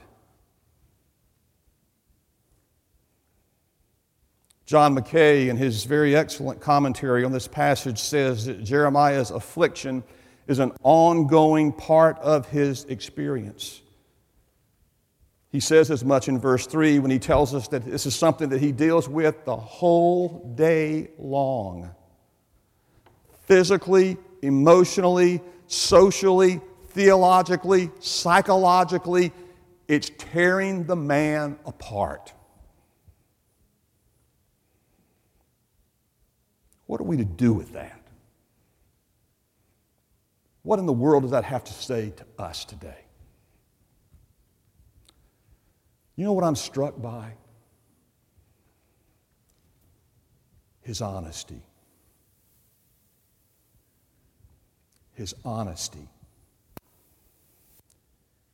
John 4.66 4.96
Mackay, 4.96 5.50
in 5.50 5.58
his 5.58 5.84
very 5.84 6.16
excellent 6.16 6.62
commentary 6.62 7.24
on 7.24 7.32
this 7.32 7.48
passage, 7.48 8.00
says 8.00 8.46
that 8.46 8.64
Jeremiah's 8.64 9.30
affliction 9.30 10.04
is 10.48 10.58
an 10.58 10.72
ongoing 10.82 11.72
part 11.74 12.18
of 12.20 12.48
his 12.48 12.86
experience. 12.86 13.82
He 15.52 15.60
says 15.60 15.92
as 15.92 16.06
much 16.06 16.30
in 16.30 16.40
verse 16.40 16.66
3 16.66 17.00
when 17.00 17.12
he 17.12 17.20
tells 17.20 17.54
us 17.54 17.68
that 17.70 17.84
this 17.84 18.06
is 18.06 18.16
something 18.16 18.50
that 18.50 18.62
he 18.62 18.72
deals 18.72 19.10
with 19.10 19.44
the 19.44 19.56
whole 19.56 20.54
day 20.56 21.10
long 21.18 21.94
physically, 23.52 24.18
emotionally, 24.42 25.42
socially, 25.68 26.62
theologically, 26.92 27.92
psychologically. 28.00 29.34
It's 29.90 30.10
tearing 30.18 30.86
the 30.86 30.96
man 30.96 31.60
apart. 31.66 32.32
What 36.86 37.02
are 37.02 37.06
we 37.06 37.18
to 37.18 37.26
do 37.26 37.52
with 37.52 37.74
that? 37.74 38.02
What 40.64 40.80
in 40.80 40.86
the 40.86 40.94
world 40.94 41.24
does 41.24 41.32
that 41.32 41.44
have 41.44 41.66
to 41.66 41.74
say 41.74 42.12
to 42.12 42.26
us 42.42 42.64
today? 42.64 43.00
You 46.16 46.26
know 46.26 46.34
what 46.34 46.44
I'm 46.44 46.56
struck 46.56 47.02
by? 47.02 47.34
His 50.82 51.02
honesty. 51.02 51.62
his 55.22 55.36
honesty. 55.46 56.10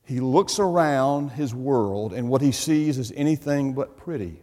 He 0.04 0.20
looks 0.20 0.60
around 0.60 1.30
his 1.30 1.54
world, 1.56 2.14
and 2.14 2.30
what 2.30 2.42
he 2.42 2.52
sees 2.52 2.98
is 2.98 3.14
anything 3.16 3.74
but 3.74 3.98
pretty. 3.98 4.42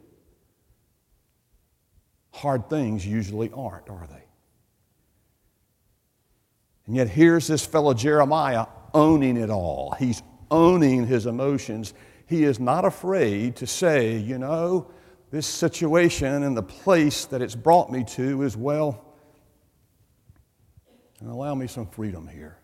Hard 2.33 2.68
things 2.68 3.06
usually 3.06 3.50
aren't, 3.54 3.88
are 3.90 4.06
they? 4.06 4.25
And 6.87 6.97
yet, 6.97 7.09
here's 7.09 7.47
this 7.47 7.64
fellow 7.64 7.92
Jeremiah 7.92 8.66
owning 8.94 9.37
it 9.37 9.50
all. 9.50 9.94
He's 9.99 10.23
owning 10.50 11.06
his 11.06 11.26
emotions. 11.26 11.92
He 12.26 12.44
is 12.44 12.58
not 12.58 12.84
afraid 12.84 13.56
to 13.56 13.66
say, 13.66 14.16
you 14.16 14.38
know, 14.38 14.90
this 15.30 15.46
situation 15.46 16.42
and 16.42 16.56
the 16.56 16.62
place 16.62 17.26
that 17.26 17.42
it's 17.42 17.54
brought 17.54 17.90
me 17.90 18.04
to 18.04 18.42
is 18.42 18.56
well, 18.56 19.04
and 21.20 21.28
allow 21.30 21.54
me 21.54 21.66
some 21.66 21.86
freedom 21.86 22.26
here. 22.26 22.58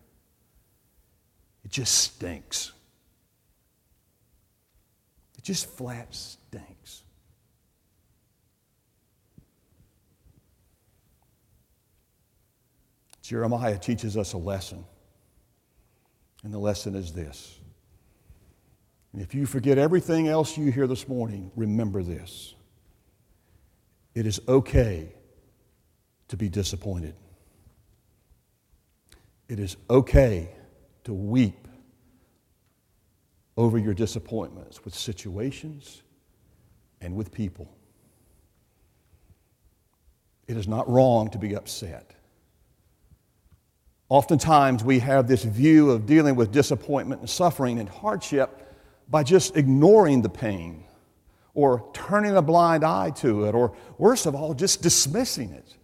It 1.65 1.71
just 1.71 1.95
stinks. 1.99 2.73
It 5.37 5.45
just 5.45 5.67
flat 5.67 6.15
stinks. 6.15 7.03
Jeremiah 13.23 13.79
teaches 13.79 14.17
us 14.17 14.33
a 14.33 14.39
lesson. 14.39 14.85
And 16.43 16.53
the 16.53 16.59
lesson 16.59 16.97
is 16.97 17.13
this. 17.13 17.60
And 19.13 19.23
if 19.23 19.35
you 19.35 19.47
forget 19.47 19.79
everything 19.79 20.29
else 20.29 20.57
you 20.57 20.71
hear 20.71 20.87
this 20.87 21.09
morning, 21.09 21.51
remember 21.57 22.03
this. 22.03 22.55
It 24.15 24.27
is 24.27 24.41
okay 24.49 25.13
to 26.29 26.37
be 26.37 26.49
disappointed. 26.49 27.15
It 29.49 29.59
is 29.59 29.77
okay 29.89 30.51
to 31.05 31.13
weep 31.13 31.67
over 33.57 33.79
your 33.79 33.95
disappointments 33.95 34.85
with 34.85 34.95
situations 34.95 36.03
and 37.01 37.17
with 37.17 37.33
people. 37.33 37.69
It 40.47 40.57
is 40.57 40.69
not 40.69 40.89
wrong 40.89 41.31
to 41.31 41.39
be 41.39 41.55
upset. 41.55 42.15
Oftentimes, 44.09 44.83
we 44.83 44.99
have 45.01 45.29
this 45.29 45.45
view 45.45 45.91
of 45.91 46.07
dealing 46.07 46.35
with 46.35 46.51
disappointment 46.53 47.21
and 47.21 47.31
suffering 47.31 47.79
and 47.79 47.89
hardship 47.89 48.70
by 49.11 49.23
just 49.25 49.57
ignoring 49.57 50.23
the 50.23 50.29
pain 50.29 50.85
or 51.53 51.91
turning 51.93 52.37
a 52.37 52.43
blind 52.43 52.85
eye 52.85 53.11
to 53.11 53.45
it, 53.45 53.55
or 53.55 53.77
worst 53.99 54.25
of 54.27 54.37
all, 54.37 54.55
just 54.55 54.83
dismissing 54.83 55.51
it. 55.51 55.77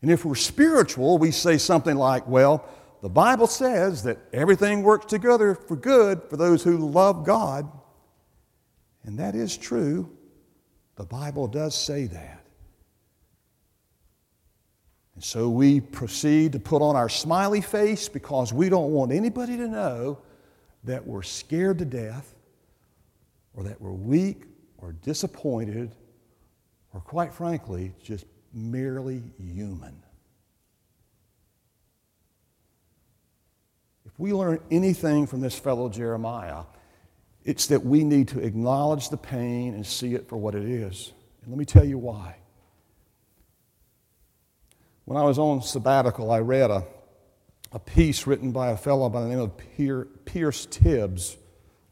And 0.00 0.10
if 0.10 0.24
we're 0.24 0.34
spiritual, 0.34 1.18
we 1.18 1.30
say 1.30 1.58
something 1.58 1.94
like, 1.94 2.26
well, 2.26 2.64
the 3.02 3.10
Bible 3.10 3.46
says 3.46 4.02
that 4.04 4.18
everything 4.32 4.82
works 4.82 5.06
together 5.06 5.54
for 5.54 5.76
good 5.76 6.22
for 6.30 6.38
those 6.38 6.64
who 6.64 6.78
love 6.78 7.24
God. 7.24 7.70
And 9.04 9.18
that 9.18 9.34
is 9.34 9.56
true. 9.56 10.10
The 10.96 11.04
Bible 11.04 11.46
does 11.46 11.74
say 11.74 12.06
that. 12.06 12.42
And 15.14 15.24
so 15.24 15.50
we 15.50 15.80
proceed 15.80 16.52
to 16.52 16.58
put 16.58 16.80
on 16.80 16.96
our 16.96 17.10
smiley 17.10 17.60
face 17.60 18.08
because 18.08 18.52
we 18.52 18.70
don't 18.70 18.92
want 18.92 19.12
anybody 19.12 19.58
to 19.58 19.68
know 19.68 20.18
that 20.84 21.06
we're 21.06 21.22
scared 21.22 21.78
to 21.78 21.84
death 21.84 22.34
or 23.54 23.64
that 23.64 23.80
we're 23.80 23.92
weak 23.92 24.44
or 24.78 24.92
disappointed 24.92 25.94
or, 26.92 27.00
quite 27.00 27.32
frankly, 27.32 27.92
just 28.02 28.24
merely 28.52 29.22
human. 29.38 30.02
If 34.06 34.18
we 34.18 34.32
learn 34.32 34.58
anything 34.70 35.26
from 35.26 35.40
this 35.40 35.58
fellow 35.58 35.88
Jeremiah, 35.88 36.64
it's 37.44 37.66
that 37.68 37.84
we 37.84 38.04
need 38.04 38.28
to 38.28 38.40
acknowledge 38.40 39.08
the 39.08 39.16
pain 39.16 39.74
and 39.74 39.86
see 39.86 40.14
it 40.14 40.28
for 40.28 40.36
what 40.36 40.54
it 40.54 40.64
is. 40.64 41.12
And 41.42 41.50
let 41.50 41.58
me 41.58 41.64
tell 41.64 41.84
you 41.84 41.98
why. 41.98 42.36
When 45.04 45.16
I 45.16 45.24
was 45.24 45.38
on 45.38 45.62
sabbatical, 45.62 46.30
I 46.30 46.40
read 46.40 46.70
a, 46.70 46.84
a 47.72 47.78
piece 47.78 48.26
written 48.26 48.52
by 48.52 48.70
a 48.70 48.76
fellow 48.76 49.08
by 49.08 49.22
the 49.22 49.28
name 49.28 49.38
of 49.38 49.52
Pierce 50.24 50.66
Hibbs. 50.74 51.36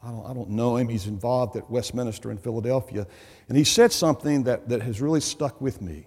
I 0.02 0.10
don't, 0.10 0.26
I 0.26 0.34
don't 0.34 0.50
know 0.50 0.76
him. 0.76 0.88
He's 0.88 1.06
involved 1.06 1.56
at 1.56 1.70
Westminster 1.70 2.30
in 2.30 2.38
Philadelphia. 2.38 3.06
And 3.48 3.56
he 3.56 3.64
said 3.64 3.92
something 3.92 4.44
that, 4.44 4.68
that 4.68 4.82
has 4.82 5.00
really 5.00 5.20
stuck 5.20 5.60
with 5.60 5.80
me. 5.80 6.06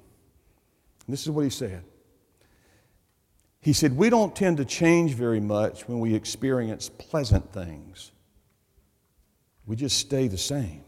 And 1.06 1.14
this 1.14 1.22
is 1.22 1.30
what 1.30 1.44
he 1.44 1.50
said. 1.50 1.84
He 3.60 3.74
said, 3.74 3.96
We 3.96 4.10
don't 4.10 4.36
tend 4.36 4.58
to 4.58 4.66
change 4.66 5.14
very 5.14 5.40
much 5.40 5.88
when 5.88 6.00
we 6.00 6.16
experience 6.16 6.90
pleasant 6.90 7.52
things, 7.54 8.12
we 9.66 9.76
just 9.76 9.98
stay 9.98 10.28
the 10.28 10.38
same. 10.38 10.84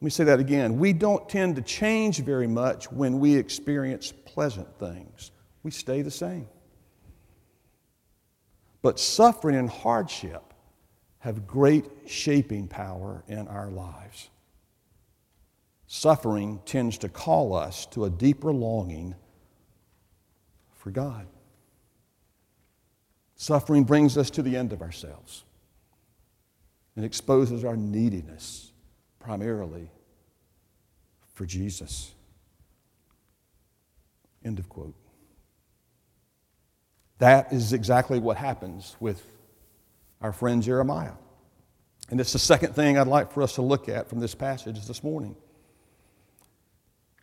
Let 0.00 0.04
me 0.04 0.10
say 0.10 0.24
that 0.24 0.38
again. 0.38 0.78
We 0.78 0.92
don't 0.92 1.28
tend 1.28 1.56
to 1.56 1.62
change 1.62 2.20
very 2.20 2.46
much 2.46 2.92
when 2.92 3.18
we 3.18 3.34
experience 3.34 4.12
pleasant 4.12 4.78
things. 4.78 5.32
We 5.68 5.72
stay 5.72 6.00
the 6.00 6.10
same. 6.10 6.48
But 8.80 8.98
suffering 8.98 9.54
and 9.54 9.68
hardship 9.68 10.54
have 11.18 11.46
great 11.46 11.84
shaping 12.06 12.68
power 12.68 13.22
in 13.28 13.46
our 13.48 13.68
lives. 13.68 14.30
Suffering 15.86 16.60
tends 16.64 16.96
to 16.96 17.10
call 17.10 17.52
us 17.54 17.84
to 17.84 18.06
a 18.06 18.08
deeper 18.08 18.50
longing 18.50 19.14
for 20.74 20.90
God. 20.90 21.26
Suffering 23.36 23.84
brings 23.84 24.16
us 24.16 24.30
to 24.30 24.42
the 24.42 24.56
end 24.56 24.72
of 24.72 24.80
ourselves 24.80 25.44
and 26.96 27.04
exposes 27.04 27.62
our 27.62 27.76
neediness 27.76 28.72
primarily 29.18 29.90
for 31.34 31.44
Jesus. 31.44 32.14
End 34.42 34.58
of 34.58 34.70
quote. 34.70 34.94
That 37.18 37.52
is 37.52 37.72
exactly 37.72 38.18
what 38.18 38.36
happens 38.36 38.96
with 39.00 39.22
our 40.20 40.32
friend 40.32 40.62
Jeremiah. 40.62 41.12
And 42.10 42.20
it's 42.20 42.32
the 42.32 42.38
second 42.38 42.74
thing 42.74 42.96
I'd 42.96 43.06
like 43.06 43.32
for 43.32 43.42
us 43.42 43.56
to 43.56 43.62
look 43.62 43.88
at 43.88 44.08
from 44.08 44.20
this 44.20 44.34
passage 44.34 44.86
this 44.86 45.02
morning. 45.02 45.36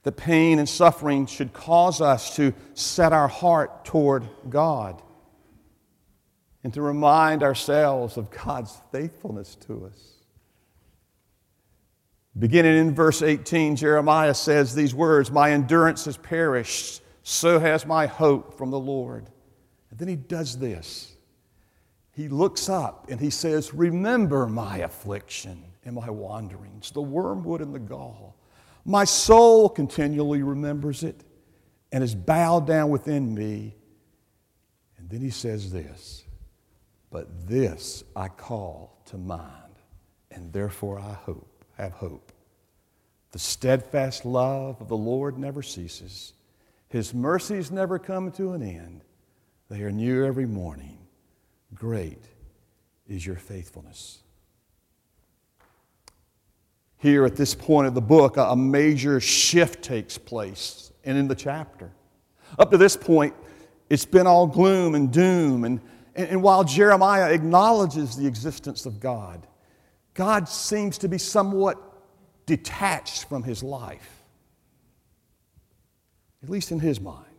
The 0.04 0.12
pain 0.12 0.60
and 0.60 0.70
suffering 0.70 1.26
should 1.26 1.52
cause 1.54 2.00
us 2.00 2.36
to 2.36 2.54
set 2.76 3.12
our 3.12 3.28
heart 3.28 3.86
toward 3.86 4.28
God 4.48 5.02
and 6.64 6.74
to 6.74 6.82
remind 6.82 7.42
ourselves 7.42 8.18
of 8.18 8.30
God's 8.30 8.80
faithfulness 8.92 9.56
to 9.68 9.88
us. 9.88 10.16
Beginning 12.38 12.78
in 12.78 12.94
verse 12.94 13.22
18, 13.22 13.78
Jeremiah 13.78 14.34
says 14.34 14.76
these 14.76 14.94
words 14.94 15.32
My 15.32 15.52
endurance 15.52 16.06
has 16.06 16.18
perished, 16.18 17.02
so 17.24 17.60
has 17.60 17.86
my 17.86 18.08
hope 18.08 18.58
from 18.58 18.72
the 18.72 18.80
Lord. 18.80 19.30
And 19.96 20.00
then 20.02 20.08
he 20.10 20.18
does 20.18 20.58
this. 20.58 21.16
He 22.12 22.28
looks 22.28 22.68
up 22.68 23.08
and 23.10 23.18
he 23.18 23.30
says, 23.30 23.74
Remember 23.74 24.46
my 24.46 24.80
affliction 24.80 25.64
and 25.86 25.96
my 25.96 26.10
wanderings, 26.10 26.92
the 26.92 27.02
wormwood 27.02 27.62
and 27.62 27.74
the 27.74 27.80
gall. 27.80 28.36
My 28.84 29.06
soul 29.06 29.70
continually 29.70 30.44
remembers 30.44 31.02
it 31.04 31.24
and 31.94 32.04
is 32.04 32.14
bowed 32.14 32.68
down 32.68 32.90
within 32.90 33.34
me. 33.34 33.74
And 34.98 35.10
then 35.10 35.22
he 35.22 35.30
says 35.30 35.72
this, 35.72 36.26
But 37.10 37.48
this 37.48 38.04
I 38.18 38.28
call 38.28 39.02
to 39.06 39.18
mind, 39.18 39.80
and 40.30 40.52
therefore 40.52 41.00
I 41.00 41.14
hope 41.14 41.64
have 41.78 41.94
hope. 41.94 42.34
The 43.32 43.40
steadfast 43.40 44.26
love 44.26 44.82
of 44.82 44.90
the 44.90 44.98
Lord 44.98 45.38
never 45.38 45.64
ceases, 45.64 46.34
His 46.90 47.14
mercies 47.14 47.72
never 47.72 47.98
come 47.98 48.34
to 48.34 48.52
an 48.52 48.62
end. 48.62 49.05
They 49.70 49.82
are 49.82 49.92
new 49.92 50.26
every 50.26 50.46
morning. 50.46 50.98
Great 51.74 52.24
is 53.08 53.26
your 53.26 53.36
faithfulness. 53.36 54.20
Here 56.98 57.26
at 57.26 57.36
this 57.36 57.54
point 57.54 57.88
of 57.88 57.94
the 57.94 58.02
book, 58.02 58.38
a 58.38 58.56
major 58.56 59.20
shift 59.20 59.84
takes 59.84 60.18
place, 60.18 60.92
and 61.04 61.18
in 61.18 61.28
the 61.28 61.36
chapter. 61.36 61.92
Up 62.58 62.72
to 62.72 62.78
this 62.78 62.96
point, 62.96 63.36
it's 63.90 64.06
been 64.06 64.28
all 64.28 64.48
gloom 64.48 64.96
and 64.96 65.12
doom. 65.12 65.64
And, 65.66 65.82
and, 66.16 66.42
while 66.42 66.64
Jeremiah 66.64 67.32
acknowledges 67.32 68.16
the 68.16 68.26
existence 68.26 68.86
of 68.86 69.00
God, 69.00 69.46
God 70.14 70.48
seems 70.48 70.98
to 71.00 71.08
be 71.08 71.18
somewhat 71.18 71.78
detached 72.46 73.26
from 73.26 73.44
his 73.44 73.62
life, 73.62 74.24
at 76.42 76.50
least 76.50 76.72
in 76.72 76.80
his 76.80 77.00
mind. 77.00 77.35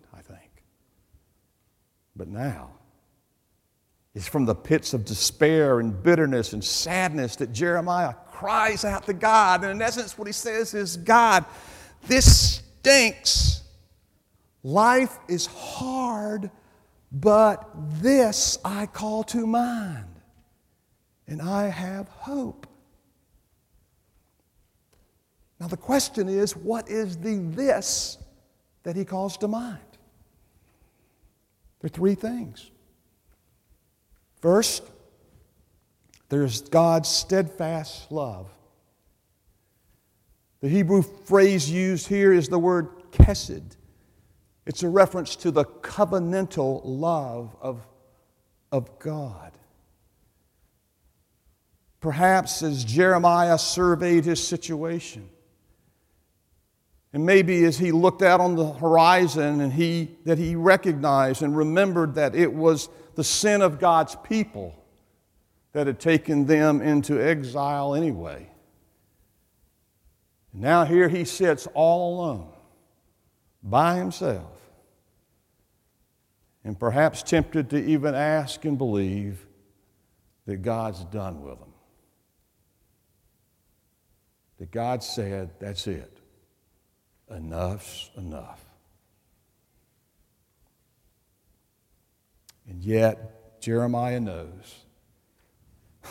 But 2.17 2.29
now, 2.29 2.71
it's 4.15 4.27
from 4.27 4.47
the 4.47 4.55
pits 4.55 4.95
of 4.95 5.05
despair 5.05 5.79
and 5.79 6.03
bitterness 6.03 6.55
and 6.55 6.65
sadness 6.65 7.37
that 7.37 7.53
Jeremiah 7.53 8.15
cries 8.33 8.85
out 8.85 9.05
to 9.07 9.13
God. 9.13 9.63
And 9.63 9.73
in 9.73 9.83
essence, 9.83 10.17
what 10.17 10.27
he 10.27 10.33
says 10.33 10.73
is 10.73 10.97
God, 10.97 11.45
this 12.07 12.63
stinks. 12.81 13.63
Life 14.63 15.19
is 15.29 15.47
hard, 15.47 16.51
but 17.13 17.69
this 18.01 18.59
I 18.65 18.87
call 18.87 19.23
to 19.25 19.47
mind 19.47 20.17
and 21.27 21.43
I 21.43 21.69
have 21.69 22.09
hope. 22.09 22.67
Now, 25.61 25.69
the 25.69 25.77
question 25.77 26.29
is 26.29 26.57
what 26.57 26.89
is 26.89 27.17
the 27.19 27.37
this 27.37 28.19
that 28.83 28.97
he 28.97 29.05
calls 29.05 29.37
to 29.39 29.49
mind? 29.49 29.79
There 31.81 31.87
are 31.87 31.89
three 31.89 32.15
things. 32.15 32.71
First, 34.41 34.83
There's 36.29 36.63
God's 36.63 37.09
steadfast 37.09 38.11
love. 38.11 38.51
The 40.61 40.69
Hebrew 40.69 41.03
phrase 41.03 41.71
used 41.71 42.09
here 42.09 42.33
is 42.33 42.49
the 42.49 42.59
word 42.59 42.89
chesed. 43.13 43.77
It's 44.65 44.83
a 44.83 44.89
reference 44.89 45.37
to 45.37 45.51
the 45.53 45.65
covenantal 45.65 46.81
love 46.85 47.55
of, 47.61 47.87
of 48.73 48.99
God. 48.99 49.53
Perhaps 52.01 52.63
as 52.63 52.85
Jeremiah 52.85 53.59
surveyed 53.59 54.25
his 54.25 54.45
situation, 54.45 55.29
and 57.17 57.25
maybe 57.25 57.65
as 57.65 57.79
he 57.79 57.93
looked 57.93 58.21
out 58.21 58.43
on 58.43 58.57
the 58.57 58.75
horizon 58.75 59.63
and 59.63 59.73
he, 59.73 60.11
that 60.27 60.37
he 60.37 60.55
recognized 60.55 61.41
and 61.41 61.57
remembered 61.57 62.17
that 62.17 62.35
it 62.35 62.53
was 62.53 62.91
the 63.15 63.25
sin 63.25 63.63
of 63.63 63.79
God's 63.79 64.15
people 64.17 64.79
that 65.73 65.87
had 65.87 65.99
taken 65.99 66.45
them 66.45 66.83
into 66.83 67.19
exile 67.19 67.95
anyway. 67.95 68.51
Now 70.53 70.85
here 70.85 71.09
he 71.09 71.25
sits 71.25 71.67
all 71.73 72.21
alone, 72.21 72.53
by 73.63 73.97
himself, 73.97 74.61
and 76.65 76.79
perhaps 76.79 77.23
tempted 77.23 77.71
to 77.71 77.83
even 77.83 78.15
ask 78.15 78.63
and 78.67 78.77
believe 78.77 79.47
that 80.45 80.59
God's 80.59 81.03
done 81.05 81.41
with 81.41 81.59
him. 81.59 81.73
That 84.59 84.71
God 84.71 85.03
said, 85.03 85.53
That's 85.59 85.87
it 85.87 86.16
enough's 87.31 88.11
enough. 88.17 88.65
And 92.69 92.83
yet, 92.83 93.61
Jeremiah 93.61 94.21
knows 94.21 94.85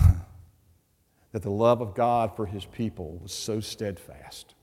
that 1.32 1.42
the 1.42 1.50
love 1.50 1.82
of 1.82 1.94
God 1.96 2.36
for 2.36 2.46
his 2.46 2.66
people 2.66 3.20
was 3.22 3.34
so 3.34 3.60
steadfast. 3.60 4.56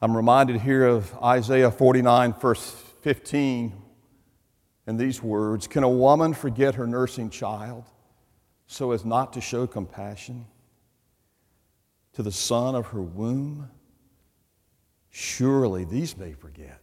I'm 0.00 0.16
reminded 0.16 0.60
here 0.60 0.84
of 0.84 1.14
Isaiah 1.22 1.70
49, 1.70 2.34
verse 2.34 2.74
15, 3.02 3.72
and 4.86 4.98
these 4.98 5.22
words 5.22 5.66
Can 5.66 5.84
a 5.84 5.88
woman 5.88 6.34
forget 6.34 6.74
her 6.74 6.86
nursing 6.86 7.30
child 7.30 7.84
so 8.66 8.90
as 8.92 9.04
not 9.04 9.32
to 9.34 9.40
show 9.40 9.66
compassion 9.66 10.46
to 12.14 12.22
the 12.22 12.32
son 12.32 12.74
of 12.74 12.88
her 12.88 13.02
womb? 13.02 13.70
Surely 15.12 15.84
these 15.84 16.16
may 16.16 16.32
forget, 16.32 16.80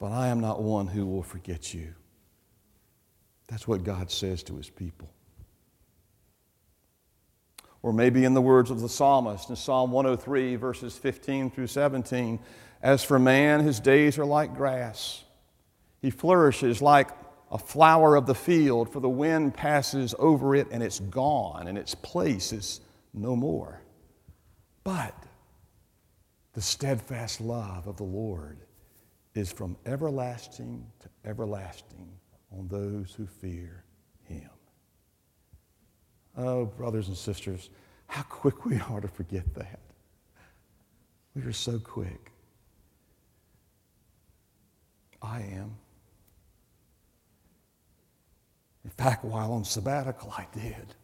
but 0.00 0.10
I 0.10 0.28
am 0.28 0.40
not 0.40 0.60
one 0.60 0.88
who 0.88 1.06
will 1.06 1.22
forget 1.22 1.72
you. 1.72 1.94
That's 3.46 3.68
what 3.68 3.84
God 3.84 4.10
says 4.10 4.42
to 4.44 4.56
his 4.56 4.68
people. 4.68 5.08
Or 7.82 7.92
maybe 7.92 8.24
in 8.24 8.34
the 8.34 8.42
words 8.42 8.72
of 8.72 8.80
the 8.80 8.88
psalmist 8.88 9.48
in 9.48 9.54
Psalm 9.54 9.92
103, 9.92 10.56
verses 10.56 10.98
15 10.98 11.52
through 11.52 11.68
17 11.68 12.40
As 12.82 13.04
for 13.04 13.20
man, 13.20 13.60
his 13.60 13.78
days 13.78 14.18
are 14.18 14.24
like 14.24 14.56
grass. 14.56 15.22
He 16.02 16.10
flourishes 16.10 16.82
like 16.82 17.10
a 17.52 17.58
flower 17.58 18.16
of 18.16 18.26
the 18.26 18.34
field, 18.34 18.92
for 18.92 18.98
the 18.98 19.08
wind 19.08 19.54
passes 19.54 20.16
over 20.18 20.56
it 20.56 20.66
and 20.72 20.82
it's 20.82 20.98
gone, 20.98 21.68
and 21.68 21.78
its 21.78 21.94
place 21.94 22.52
is 22.52 22.80
no 23.14 23.36
more. 23.36 23.80
But 24.82 25.14
the 26.58 26.62
steadfast 26.62 27.40
love 27.40 27.86
of 27.86 27.96
the 27.98 28.02
Lord 28.02 28.58
is 29.36 29.52
from 29.52 29.76
everlasting 29.86 30.84
to 30.98 31.08
everlasting 31.24 32.10
on 32.50 32.66
those 32.66 33.14
who 33.16 33.26
fear 33.28 33.84
him. 34.24 34.50
Oh, 36.36 36.64
brothers 36.64 37.06
and 37.06 37.16
sisters, 37.16 37.70
how 38.08 38.22
quick 38.22 38.64
we 38.64 38.80
are 38.90 39.00
to 39.00 39.06
forget 39.06 39.54
that. 39.54 39.78
We 41.36 41.42
are 41.42 41.52
so 41.52 41.78
quick. 41.78 42.32
I 45.22 45.42
am. 45.42 45.76
In 48.82 48.90
fact, 48.90 49.24
while 49.24 49.52
on 49.52 49.62
sabbatical, 49.62 50.34
I 50.36 50.48
did. 50.52 50.96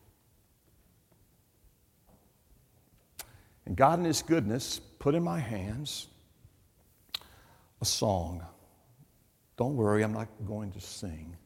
And 3.67 3.77
God, 3.77 3.99
in 3.99 4.05
His 4.05 4.23
goodness, 4.23 4.79
put 4.99 5.15
in 5.15 5.23
my 5.23 5.39
hands 5.39 6.09
a 7.81 7.85
song. 7.85 8.45
Don't 9.57 9.77
worry, 9.77 10.03
I'm 10.03 10.13
not 10.13 10.29
going 10.47 10.73
to 10.73 10.81
sing. 10.81 11.37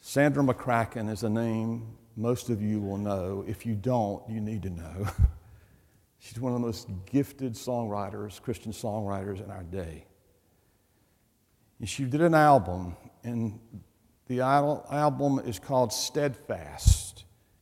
Sandra 0.00 0.42
McCracken 0.42 1.10
is 1.10 1.22
a 1.22 1.28
name 1.28 1.96
most 2.16 2.48
of 2.48 2.62
you 2.62 2.80
will 2.80 2.96
know. 2.96 3.44
If 3.46 3.66
you 3.66 3.74
don't, 3.74 4.22
you 4.28 4.40
need 4.40 4.62
to 4.62 4.70
know. 4.70 5.06
She's 6.18 6.40
one 6.40 6.52
of 6.52 6.60
the 6.60 6.66
most 6.66 6.88
gifted 7.04 7.52
songwriters, 7.52 8.40
Christian 8.40 8.72
songwriters 8.72 9.44
in 9.44 9.50
our 9.50 9.62
day. 9.62 10.06
And 11.78 11.88
she 11.88 12.04
did 12.04 12.22
an 12.22 12.34
album, 12.34 12.96
and 13.22 13.60
the 14.28 14.40
album 14.40 15.40
is 15.40 15.58
called 15.58 15.92
Steadfast. 15.92 17.05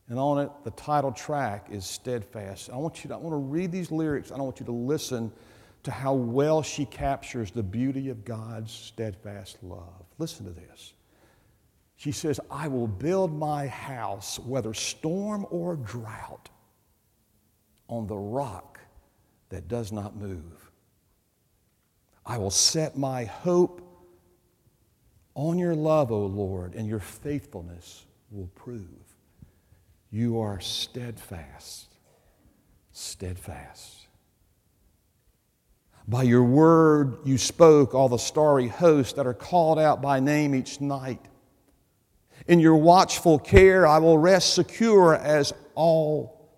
And 0.09 0.19
on 0.19 0.39
it, 0.39 0.51
the 0.65 0.71
title 0.73 1.13
track 1.13 1.69
is 1.71 1.87
Steadfast. 1.87 2.71
I 2.71 2.77
want 2.77 3.03
you 3.03 3.09
to, 3.09 3.15
I 3.15 3.19
want 3.19 3.33
to 3.33 3.39
read 3.39 3.73
these 3.73 3.91
lyrics. 3.91 4.31
I 4.31 4.37
don't 4.37 4.45
want 4.45 4.61
you 4.61 4.67
to 4.67 4.73
listen 4.73 5.33
to 5.85 5.91
how 5.91 6.15
well 6.15 6.63
she 6.63 6.85
captures 6.85 7.51
the 7.51 7.63
beauty 7.63 8.09
of 8.09 8.25
God's 8.25 8.73
steadfast 8.73 9.59
love. 9.63 10.05
Listen 10.19 10.47
to 10.47 10.53
this. 10.53 10.95
She 11.97 12.13
says, 12.13 12.41
I 12.51 12.69
will 12.69 12.89
build 12.89 13.39
my 13.39 13.67
house, 13.67 14.39
whether 14.39 14.75
storm 14.75 15.47
or 15.51 15.77
drought, 15.77 16.51
on 17.89 18.07
the 18.07 18.17
rock 18.17 18.81
that 19.51 19.69
does 19.69 19.93
not 19.93 20.17
move. 20.17 20.71
I 22.27 22.39
will 22.39 22.51
set 22.51 22.97
my 22.97 23.25
hope 23.25 23.83
on 25.35 25.59
your 25.59 25.75
love, 25.75 26.11
O 26.11 26.27
Lord, 26.27 26.75
and 26.75 26.89
your 26.89 27.01
faithfulness 27.01 28.07
will 28.31 28.49
prove. 28.55 29.04
You 30.15 30.43
are 30.43 30.61
steadfast, 30.61 31.93
steadfast. 32.93 34.07
By 36.07 36.23
your 36.23 36.45
word 36.45 37.17
you 37.25 37.37
spoke 37.37 37.97
all 37.97 38.09
the 38.09 38.17
starry 38.17 38.69
hosts 38.69 39.15
that 39.15 39.27
are 39.27 39.35
called 39.35 39.81
out 39.81 40.01
by 40.01 40.21
name 40.21 40.55
each 40.55 40.81
night. 40.81 41.19
In 42.47 42.61
your 42.61 42.77
watchful 42.77 43.41
care 43.41 43.89
I 43.89 43.99
will 43.99 44.17
rest 44.17 44.55
secure 44.55 45.17
as 45.17 45.53
all 45.75 46.49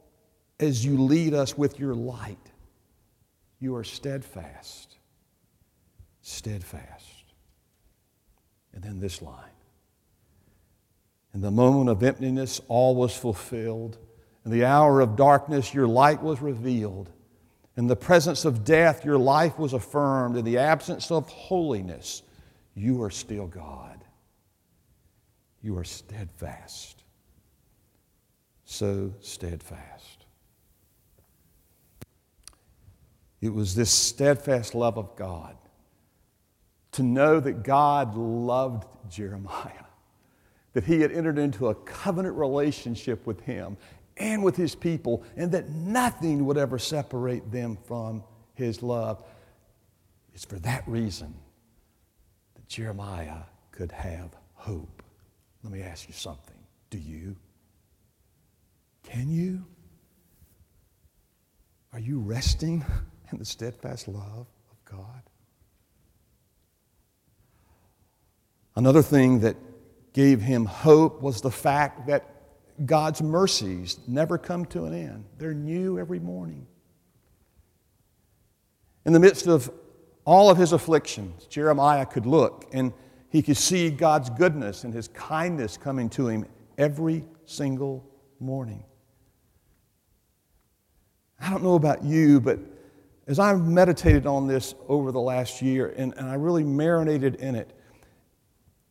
as 0.60 0.84
you 0.84 0.98
lead 0.98 1.32
us 1.32 1.56
with 1.56 1.80
your 1.80 1.94
light. 1.94 2.50
You 3.58 3.74
are 3.76 3.84
steadfast, 3.84 4.98
steadfast. 6.20 7.24
And 8.74 8.84
then 8.84 9.00
this 9.00 9.22
line 9.22 9.55
in 11.36 11.42
the 11.42 11.50
moment 11.50 11.90
of 11.90 12.02
emptiness, 12.02 12.62
all 12.66 12.96
was 12.96 13.14
fulfilled. 13.14 13.98
In 14.46 14.50
the 14.50 14.64
hour 14.64 15.02
of 15.02 15.16
darkness, 15.16 15.74
your 15.74 15.86
light 15.86 16.22
was 16.22 16.40
revealed. 16.40 17.10
In 17.76 17.88
the 17.88 17.94
presence 17.94 18.46
of 18.46 18.64
death, 18.64 19.04
your 19.04 19.18
life 19.18 19.58
was 19.58 19.74
affirmed. 19.74 20.38
In 20.38 20.46
the 20.46 20.56
absence 20.56 21.10
of 21.10 21.28
holiness, 21.28 22.22
you 22.74 23.02
are 23.02 23.10
still 23.10 23.46
God. 23.46 24.02
You 25.60 25.76
are 25.76 25.84
steadfast. 25.84 27.04
So 28.64 29.12
steadfast. 29.20 30.24
It 33.42 33.52
was 33.52 33.74
this 33.74 33.90
steadfast 33.90 34.74
love 34.74 34.96
of 34.96 35.14
God 35.16 35.58
to 36.92 37.02
know 37.02 37.40
that 37.40 37.62
God 37.62 38.14
loved 38.14 38.86
Jeremiah 39.10 39.85
that 40.76 40.84
he 40.84 41.00
had 41.00 41.10
entered 41.10 41.38
into 41.38 41.68
a 41.68 41.74
covenant 41.74 42.36
relationship 42.36 43.26
with 43.26 43.40
him 43.40 43.78
and 44.18 44.44
with 44.44 44.56
his 44.56 44.74
people, 44.74 45.24
and 45.34 45.50
that 45.52 45.70
nothing 45.70 46.44
would 46.44 46.58
ever 46.58 46.78
separate 46.78 47.50
them 47.50 47.78
from 47.86 48.22
his 48.52 48.82
love. 48.82 49.24
It's 50.34 50.44
for 50.44 50.58
that 50.58 50.86
reason 50.86 51.34
that 52.56 52.68
Jeremiah 52.68 53.38
could 53.72 53.90
have 53.90 54.36
hope. 54.52 55.02
Let 55.62 55.72
me 55.72 55.80
ask 55.80 56.08
you 56.08 56.12
something. 56.12 56.58
Do 56.90 56.98
you? 56.98 57.36
Can 59.02 59.30
you? 59.30 59.64
Are 61.94 62.00
you 62.00 62.18
resting 62.18 62.84
in 63.32 63.38
the 63.38 63.46
steadfast 63.46 64.08
love 64.08 64.46
of 64.70 64.84
God? 64.84 65.22
Another 68.74 69.00
thing 69.00 69.40
that 69.40 69.56
gave 70.16 70.40
him 70.40 70.64
hope 70.64 71.20
was 71.20 71.42
the 71.42 71.50
fact 71.50 72.06
that 72.06 72.24
God's 72.86 73.20
mercies 73.20 73.98
never 74.08 74.38
come 74.38 74.64
to 74.66 74.86
an 74.86 74.94
end. 74.94 75.26
They're 75.36 75.52
new 75.52 75.98
every 75.98 76.18
morning. 76.18 76.66
In 79.04 79.12
the 79.12 79.20
midst 79.20 79.46
of 79.46 79.70
all 80.24 80.48
of 80.48 80.56
his 80.56 80.72
afflictions, 80.72 81.44
Jeremiah 81.48 82.06
could 82.06 82.24
look 82.24 82.64
and 82.72 82.94
he 83.28 83.42
could 83.42 83.58
see 83.58 83.90
God's 83.90 84.30
goodness 84.30 84.84
and 84.84 84.94
his 84.94 85.08
kindness 85.08 85.76
coming 85.76 86.08
to 86.10 86.28
him 86.28 86.46
every 86.78 87.22
single 87.44 88.02
morning. 88.40 88.84
I 91.38 91.50
don't 91.50 91.62
know 91.62 91.74
about 91.74 92.02
you, 92.02 92.40
but 92.40 92.58
as 93.26 93.38
I've 93.38 93.66
meditated 93.66 94.26
on 94.26 94.46
this 94.46 94.74
over 94.88 95.12
the 95.12 95.20
last 95.20 95.60
year 95.60 95.92
and, 95.94 96.14
and 96.16 96.26
I 96.26 96.36
really 96.36 96.64
marinated 96.64 97.34
in 97.34 97.54
it, 97.54 97.75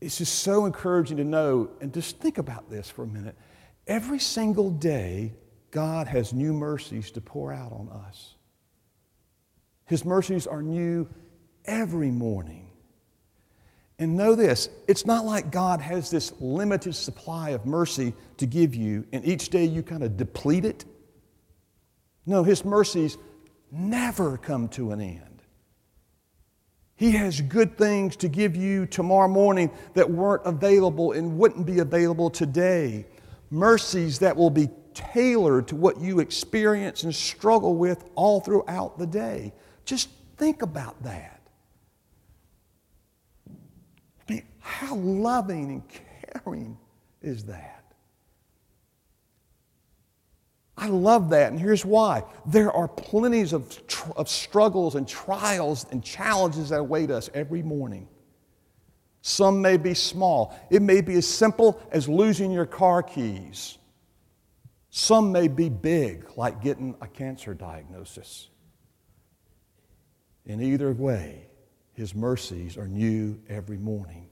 it's 0.05 0.19
just 0.19 0.39
so 0.39 0.67
encouraging 0.67 1.17
to 1.17 1.23
know, 1.23 1.71
and 1.81 1.91
just 1.91 2.19
think 2.19 2.37
about 2.37 2.69
this 2.69 2.87
for 2.91 3.03
a 3.03 3.07
minute. 3.07 3.35
Every 3.87 4.19
single 4.19 4.69
day, 4.69 5.33
God 5.71 6.05
has 6.05 6.31
new 6.31 6.53
mercies 6.53 7.09
to 7.11 7.21
pour 7.21 7.51
out 7.51 7.71
on 7.71 7.89
us. 7.89 8.35
His 9.85 10.05
mercies 10.05 10.45
are 10.45 10.61
new 10.61 11.09
every 11.65 12.11
morning. 12.11 12.69
And 13.97 14.15
know 14.15 14.35
this 14.35 14.69
it's 14.87 15.07
not 15.07 15.25
like 15.25 15.51
God 15.51 15.81
has 15.81 16.11
this 16.11 16.33
limited 16.39 16.93
supply 16.93 17.49
of 17.49 17.65
mercy 17.65 18.13
to 18.37 18.45
give 18.45 18.75
you, 18.75 19.07
and 19.11 19.25
each 19.25 19.49
day 19.49 19.65
you 19.65 19.81
kind 19.81 20.03
of 20.03 20.17
deplete 20.17 20.65
it. 20.65 20.85
No, 22.27 22.43
His 22.43 22.63
mercies 22.63 23.17
never 23.71 24.37
come 24.37 24.67
to 24.69 24.91
an 24.91 25.01
end. 25.01 25.34
He 26.97 27.11
has 27.11 27.41
good 27.41 27.77
things 27.77 28.15
to 28.17 28.29
give 28.29 28.55
you 28.55 28.85
tomorrow 28.85 29.27
morning 29.27 29.69
that 29.93 30.09
weren't 30.09 30.43
available 30.45 31.11
and 31.11 31.37
wouldn't 31.37 31.65
be 31.65 31.79
available 31.79 32.29
today. 32.29 33.05
Mercies 33.51 34.19
that 34.19 34.35
will 34.35 34.49
be 34.49 34.69
tailored 34.93 35.67
to 35.67 35.75
what 35.75 35.99
you 35.99 36.19
experience 36.19 37.03
and 37.03 37.13
struggle 37.13 37.75
with 37.75 38.05
all 38.15 38.39
throughout 38.39 38.97
the 38.97 39.05
day. 39.05 39.53
Just 39.83 40.09
think 40.37 40.61
about 40.61 41.01
that. 41.03 41.41
I 43.49 44.31
mean, 44.33 44.43
how 44.59 44.95
loving 44.95 45.71
and 45.71 45.83
caring 46.33 46.77
is 47.21 47.43
that? 47.43 47.84
I 50.77 50.87
love 50.89 51.29
that, 51.29 51.51
and 51.51 51.59
here's 51.59 51.85
why. 51.85 52.23
There 52.45 52.71
are 52.71 52.87
plenties 52.87 53.53
of, 53.53 53.87
tr- 53.87 54.11
of 54.17 54.27
struggles 54.27 54.95
and 54.95 55.07
trials 55.07 55.85
and 55.91 56.03
challenges 56.03 56.69
that 56.69 56.79
await 56.79 57.11
us 57.11 57.29
every 57.33 57.63
morning. 57.63 58.09
Some 59.21 59.61
may 59.61 59.77
be 59.77 59.93
small. 59.93 60.55
It 60.69 60.81
may 60.81 61.01
be 61.01 61.15
as 61.15 61.27
simple 61.27 61.81
as 61.91 62.09
losing 62.09 62.51
your 62.51 62.65
car 62.65 63.01
keys. 63.01 63.77
Some 64.89 65.31
may 65.31 65.47
be 65.47 65.69
big, 65.69 66.25
like 66.37 66.61
getting 66.61 66.95
a 67.01 67.07
cancer 67.07 67.53
diagnosis. 67.53 68.49
In 70.45 70.61
either 70.61 70.91
way, 70.91 71.47
His 71.93 72.13
mercies 72.13 72.77
are 72.77 72.87
new 72.87 73.39
every 73.49 73.77
morning. 73.77 74.27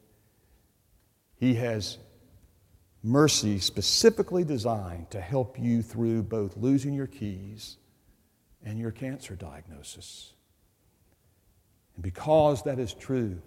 He 1.35 1.55
has 1.55 1.97
mercy 3.03 3.59
specifically 3.59 4.45
designed 4.45 5.11
to 5.11 5.19
help 5.19 5.59
you 5.59 5.81
through 5.81 6.23
both 6.23 6.55
losing 6.55 6.93
your 6.93 7.07
keys 7.07 7.77
and 8.63 8.79
your 8.79 8.91
cancer 8.91 9.35
diagnosis. 9.35 10.33
And 11.95 12.03
because 12.03 12.63
that 12.63 12.79
is 12.79 12.93
true, 12.93 13.41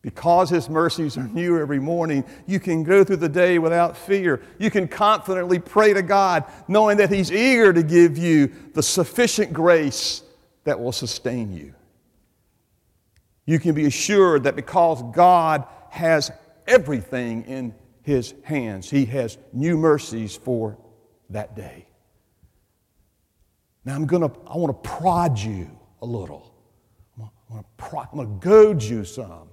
because 0.00 0.48
His 0.50 0.68
mercies 0.68 1.16
are 1.16 1.26
new 1.26 1.58
every 1.58 1.80
morning, 1.80 2.24
you 2.46 2.60
can 2.60 2.84
go 2.84 3.02
through 3.02 3.16
the 3.16 3.28
day 3.28 3.58
without 3.58 3.96
fear. 3.96 4.42
You 4.58 4.70
can 4.70 4.86
confidently 4.86 5.58
pray 5.58 5.92
to 5.92 6.02
God, 6.02 6.44
knowing 6.68 6.98
that 6.98 7.10
He's 7.10 7.32
eager 7.32 7.72
to 7.72 7.82
give 7.82 8.16
you 8.16 8.52
the 8.74 8.82
sufficient 8.82 9.52
grace 9.52 10.22
that 10.64 10.78
will 10.78 10.92
sustain 10.92 11.52
you. 11.52 11.74
You 13.46 13.58
can 13.58 13.74
be 13.74 13.86
assured 13.86 14.44
that 14.44 14.56
because 14.56 15.02
God 15.14 15.66
has 15.90 16.30
everything 16.66 17.42
in 17.44 17.74
his 18.04 18.34
hands. 18.42 18.88
He 18.88 19.06
has 19.06 19.38
new 19.52 19.76
mercies 19.76 20.36
for 20.36 20.78
that 21.30 21.56
day. 21.56 21.86
Now 23.84 23.94
I'm 23.94 24.06
gonna, 24.06 24.30
I 24.46 24.56
want 24.56 24.82
to 24.82 24.88
prod 24.88 25.38
you 25.38 25.68
a 26.00 26.06
little. 26.06 26.54
I'm 27.18 27.30
gonna, 27.48 27.64
prod, 27.76 28.08
I'm 28.12 28.18
gonna 28.18 28.38
goad 28.40 28.82
you 28.82 29.04
some. 29.04 29.48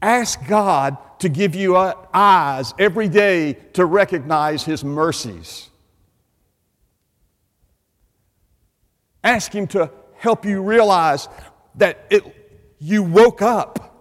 Ask 0.00 0.46
God 0.46 0.96
to 1.20 1.28
give 1.28 1.54
you 1.54 1.76
uh, 1.76 1.94
eyes 2.14 2.72
every 2.78 3.08
day 3.08 3.54
to 3.74 3.84
recognize 3.84 4.64
His 4.64 4.84
mercies. 4.84 5.70
Ask 9.24 9.52
Him 9.52 9.66
to 9.68 9.90
help 10.16 10.44
you 10.44 10.62
realize 10.62 11.28
that 11.76 12.04
it, 12.10 12.74
you 12.78 13.02
woke 13.02 13.42
up 13.42 13.91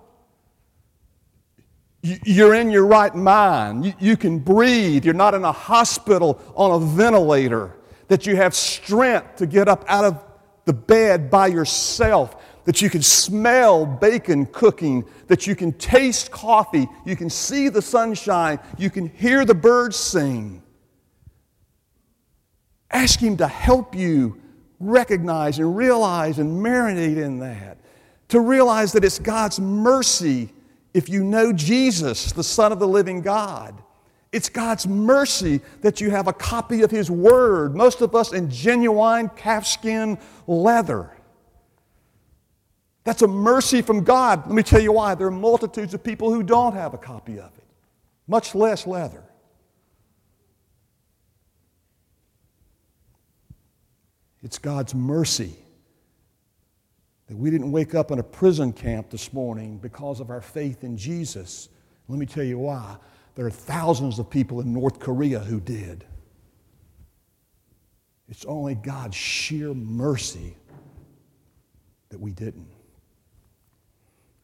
you're 2.04 2.56
in 2.56 2.72
your 2.72 2.86
right 2.86 3.14
mind. 3.14 3.96
You, 4.00 4.18
can 4.18 4.40
breathe. 4.40 5.06
You're 5.06 5.14
not 5.14 5.34
in 5.34 5.44
a 5.44 5.52
hospital 5.52 6.42
on 6.56 6.82
a 6.82 6.86
ventilator. 6.86 7.76
That 8.08 8.26
you 8.26 8.36
have 8.36 8.56
strength 8.56 9.38
to 9.38 9.46
get 9.46 9.68
up 9.68 9.86
out 9.88 10.06
of 10.06 10.24
the 10.66 10.74
bed 10.74 11.30
by 11.30 11.48
yourself. 11.48 12.36
That 12.66 12.82
you 12.82 12.90
can 12.90 13.04
smell 13.04 13.86
bacon 13.86 14.48
cooking. 14.48 15.06
That 15.28 15.46
you 15.46 15.56
can 15.56 15.74
taste 15.74 16.32
coffee. 16.32 16.88
You 17.06 17.16
can 17.16 17.30
see 17.30 17.70
the 17.70 17.82
sunshine. 17.82 18.60
You 18.78 18.90
can 18.90 19.08
hear 19.08 19.46
the 19.46 19.56
birds 19.56 19.96
sing. 19.96 20.64
Ask 22.90 23.20
Him 23.20 23.38
to 23.38 23.48
help 23.48 23.96
you 23.96 24.42
recognize 24.80 25.60
and 25.60 25.78
realize 25.78 26.40
and 26.40 26.66
marinate 26.66 27.18
in 27.18 27.40
that. 27.40 27.78
To 28.30 28.40
realize 28.40 28.92
that 28.94 29.06
it's 29.06 29.20
God's 29.20 29.60
mercy 29.60 30.52
if 30.94 31.10
you 31.10 31.24
know 31.24 31.54
Jesus, 31.54 32.32
the 32.32 32.44
Son 32.44 32.72
of 32.72 32.80
the 32.80 32.88
living 32.88 33.22
God. 33.22 33.82
It's 34.32 34.50
God's 34.50 34.88
mercy 34.88 35.60
that 35.82 36.00
you 36.00 36.10
have 36.10 36.28
a 36.28 36.34
copy 36.34 36.84
of 36.84 36.92
His 36.92 37.12
Word, 37.12 37.76
most 37.76 38.02
of 38.02 38.16
us 38.16 38.32
in 38.32 38.50
genuine 38.50 39.30
calfskin 39.30 40.18
leather. 40.48 41.12
That's 43.04 43.24
a 43.24 43.28
mercy 43.28 43.82
from 43.82 44.04
God. 44.04 44.46
Let 44.46 44.56
me 44.56 44.64
tell 44.64 44.80
you 44.80 44.92
why. 44.94 45.16
There 45.16 45.28
are 45.28 45.32
multitudes 45.32 45.94
of 45.94 46.04
people 46.04 46.32
who 46.32 46.44
don't 46.44 46.74
have 46.74 46.94
a 46.94 46.98
copy 46.98 47.40
of 47.40 47.52
it, 47.58 47.64
much 48.28 48.54
less 48.54 48.86
leather. 48.86 49.24
It's 54.44 54.58
God's 54.58 54.96
mercy 54.96 55.56
that 57.32 57.38
we 57.38 57.50
didn't 57.50 57.72
wake 57.72 57.96
up 57.96 58.12
in 58.12 58.20
a 58.20 58.24
prison 58.24 58.74
camp 58.74 59.10
this 59.10 59.32
morning 59.32 59.78
because 59.78 60.20
of 60.20 60.30
our 60.30 60.42
faith 60.42 60.84
in 60.84 60.98
Jesus. 60.98 61.70
Let 62.10 62.20
me 62.20 62.26
tell 62.26 62.44
you 62.44 62.60
why. 62.60 62.98
There 63.36 63.46
are 63.46 63.50
thousands 63.50 64.20
of 64.20 64.30
people 64.30 64.60
in 64.60 64.74
North 64.74 65.00
Korea 65.00 65.40
who 65.40 65.62
did. 65.62 66.04
It's 68.28 68.44
only 68.44 68.76
God's 68.76 69.16
sheer 69.16 69.74
mercy 69.74 70.58
that 72.10 72.20
we 72.20 72.34
didn't. 72.34 72.68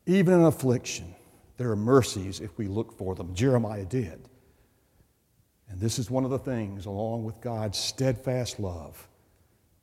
Even 0.05 0.35
in 0.35 0.45
affliction, 0.45 1.13
there 1.57 1.69
are 1.69 1.75
mercies 1.75 2.39
if 2.39 2.57
we 2.57 2.67
look 2.67 2.97
for 2.97 3.15
them. 3.15 3.35
Jeremiah 3.35 3.83
did. 3.83 4.29
And 5.67 5.77
this 5.77 5.99
is 5.99 6.09
one 6.09 6.23
of 6.23 6.29
the 6.31 6.39
things, 6.39 6.85
along 6.85 7.25
with 7.25 7.41
God's 7.41 7.77
steadfast 7.77 8.61
love, 8.61 9.09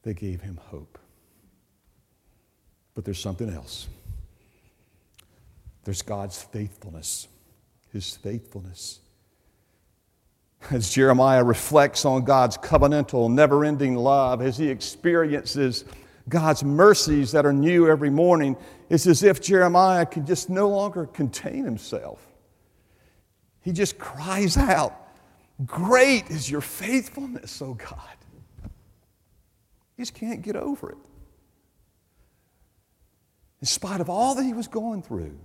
that 0.04 0.14
gave 0.14 0.40
him 0.40 0.58
hope. 0.68 0.98
But 2.94 3.04
there's 3.04 3.18
something 3.18 3.50
else. 3.50 3.88
There's 5.84 6.02
God's 6.02 6.42
faithfulness, 6.42 7.28
His 7.92 8.16
faithfulness. 8.16 9.00
As 10.70 10.88
Jeremiah 10.88 11.44
reflects 11.44 12.06
on 12.06 12.24
God's 12.24 12.56
covenantal, 12.56 13.30
never 13.30 13.66
ending 13.66 13.96
love, 13.96 14.40
as 14.40 14.56
he 14.56 14.70
experiences 14.70 15.84
God's 16.26 16.64
mercies 16.64 17.32
that 17.32 17.44
are 17.44 17.52
new 17.52 17.86
every 17.86 18.08
morning, 18.08 18.56
it's 18.88 19.06
as 19.06 19.22
if 19.22 19.42
Jeremiah 19.42 20.06
can 20.06 20.24
just 20.24 20.48
no 20.48 20.70
longer 20.70 21.04
contain 21.04 21.66
himself. 21.66 22.26
He 23.60 23.72
just 23.72 23.98
cries 23.98 24.56
out, 24.56 24.98
Great 25.66 26.30
is 26.30 26.50
your 26.50 26.62
faithfulness, 26.62 27.60
O 27.60 27.74
God. 27.74 27.98
He 29.96 30.02
just 30.02 30.14
can't 30.14 30.40
get 30.40 30.56
over 30.56 30.92
it 30.92 30.98
in 33.64 33.66
spite 33.66 34.02
of 34.02 34.10
all 34.10 34.34
that 34.34 34.42
he 34.42 34.52
was 34.52 34.68
going 34.68 35.00
through, 35.00 35.38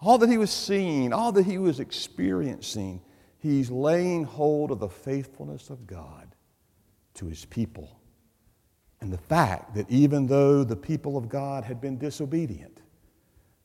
all 0.00 0.16
that 0.16 0.30
he 0.30 0.38
was 0.38 0.52
seeing, 0.52 1.12
all 1.12 1.32
that 1.32 1.44
he 1.44 1.58
was 1.58 1.80
experiencing, 1.80 3.02
he's 3.38 3.68
laying 3.68 4.22
hold 4.22 4.70
of 4.70 4.78
the 4.78 4.88
faithfulness 4.88 5.68
of 5.68 5.88
God 5.88 6.36
to 7.14 7.26
his 7.26 7.44
people. 7.44 8.00
And 9.00 9.12
the 9.12 9.18
fact 9.18 9.74
that 9.74 9.90
even 9.90 10.28
though 10.28 10.62
the 10.62 10.76
people 10.76 11.16
of 11.16 11.28
God 11.28 11.64
had 11.64 11.80
been 11.80 11.98
disobedient, 11.98 12.80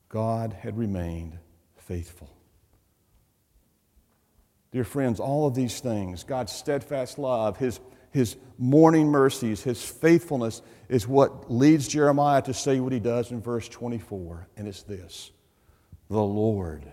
God 0.10 0.54
had 0.54 0.76
remained 0.76 1.38
faithful. 1.78 2.36
Dear 4.72 4.86
friends, 4.86 5.20
all 5.20 5.46
of 5.46 5.54
these 5.54 5.80
things, 5.82 6.24
God's 6.24 6.52
steadfast 6.52 7.20
love, 7.20 7.58
His 7.58 7.80
his 8.12 8.36
morning 8.58 9.08
mercies, 9.08 9.64
his 9.64 9.84
faithfulness 9.84 10.62
is 10.90 11.08
what 11.08 11.52
leads 11.52 11.88
Jeremiah 11.88 12.42
to 12.44 12.54
say 12.54 12.80
what 12.80 12.92
he 12.92 13.00
does 13.00 13.32
in 13.32 13.42
verse 13.42 13.68
24, 13.70 14.48
and 14.58 14.68
it's 14.68 14.84
this 14.84 15.32
The 16.10 16.22
Lord 16.22 16.84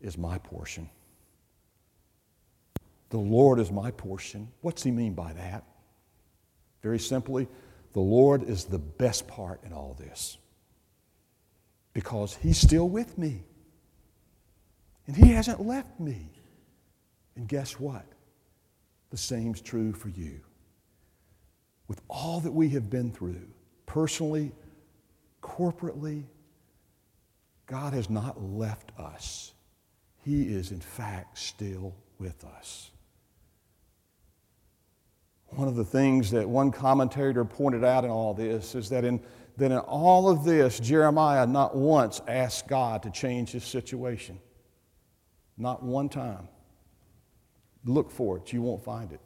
is 0.00 0.16
my 0.16 0.38
portion. 0.38 0.88
The 3.10 3.18
Lord 3.18 3.58
is 3.58 3.72
my 3.72 3.90
portion. 3.90 4.48
What's 4.60 4.82
he 4.82 4.90
mean 4.90 5.14
by 5.14 5.32
that? 5.32 5.64
Very 6.82 6.98
simply, 6.98 7.48
the 7.94 8.00
Lord 8.00 8.42
is 8.42 8.64
the 8.64 8.78
best 8.78 9.26
part 9.26 9.64
in 9.64 9.72
all 9.72 9.96
this 9.98 10.36
because 11.94 12.36
he's 12.36 12.58
still 12.58 12.88
with 12.88 13.16
me. 13.16 13.42
And 15.06 15.16
he 15.16 15.32
hasn't 15.32 15.60
left 15.60 15.98
me. 15.98 16.28
And 17.34 17.48
guess 17.48 17.80
what? 17.80 18.04
The 19.10 19.16
same's 19.16 19.62
true 19.62 19.92
for 19.94 20.10
you. 20.10 20.40
With 21.88 22.02
all 22.08 22.40
that 22.40 22.52
we 22.52 22.68
have 22.70 22.90
been 22.90 23.10
through, 23.10 23.48
personally, 23.86 24.52
corporately, 25.42 26.24
God 27.66 27.94
has 27.94 28.10
not 28.10 28.42
left 28.42 28.92
us. 28.98 29.52
He 30.24 30.42
is, 30.42 30.70
in 30.70 30.80
fact, 30.80 31.38
still 31.38 31.94
with 32.18 32.44
us. 32.44 32.90
One 35.46 35.66
of 35.66 35.76
the 35.76 35.84
things 35.84 36.30
that 36.32 36.46
one 36.46 36.70
commentator 36.70 37.44
pointed 37.44 37.84
out 37.84 38.04
in 38.04 38.10
all 38.10 38.34
this 38.34 38.74
is 38.74 38.90
that 38.90 39.04
in, 39.04 39.20
that 39.56 39.70
in 39.70 39.78
all 39.78 40.28
of 40.28 40.44
this, 40.44 40.78
Jeremiah 40.78 41.46
not 41.46 41.74
once 41.74 42.20
asked 42.28 42.68
God 42.68 43.02
to 43.04 43.10
change 43.10 43.52
his 43.52 43.64
situation. 43.64 44.38
Not 45.56 45.82
one 45.82 46.10
time. 46.10 46.48
Look 47.84 48.10
for 48.10 48.36
it, 48.36 48.52
you 48.52 48.60
won't 48.60 48.84
find 48.84 49.12
it. 49.12 49.20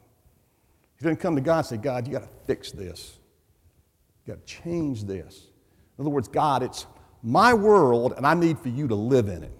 Didn't 1.03 1.19
come 1.19 1.35
to 1.35 1.41
God 1.41 1.57
and 1.59 1.67
say, 1.67 1.77
God, 1.77 2.07
you 2.07 2.13
got 2.13 2.23
to 2.23 2.29
fix 2.47 2.71
this. 2.71 3.19
You 4.25 4.33
got 4.33 4.47
to 4.47 4.53
change 4.61 5.03
this. 5.03 5.47
In 5.97 6.03
other 6.03 6.09
words, 6.09 6.29
God, 6.29 6.63
it's 6.63 6.85
my 7.21 7.53
world 7.53 8.13
and 8.15 8.25
I 8.25 8.33
need 8.33 8.57
for 8.57 8.69
you 8.69 8.87
to 8.87 8.95
live 8.95 9.27
in 9.27 9.43
it. 9.43 9.59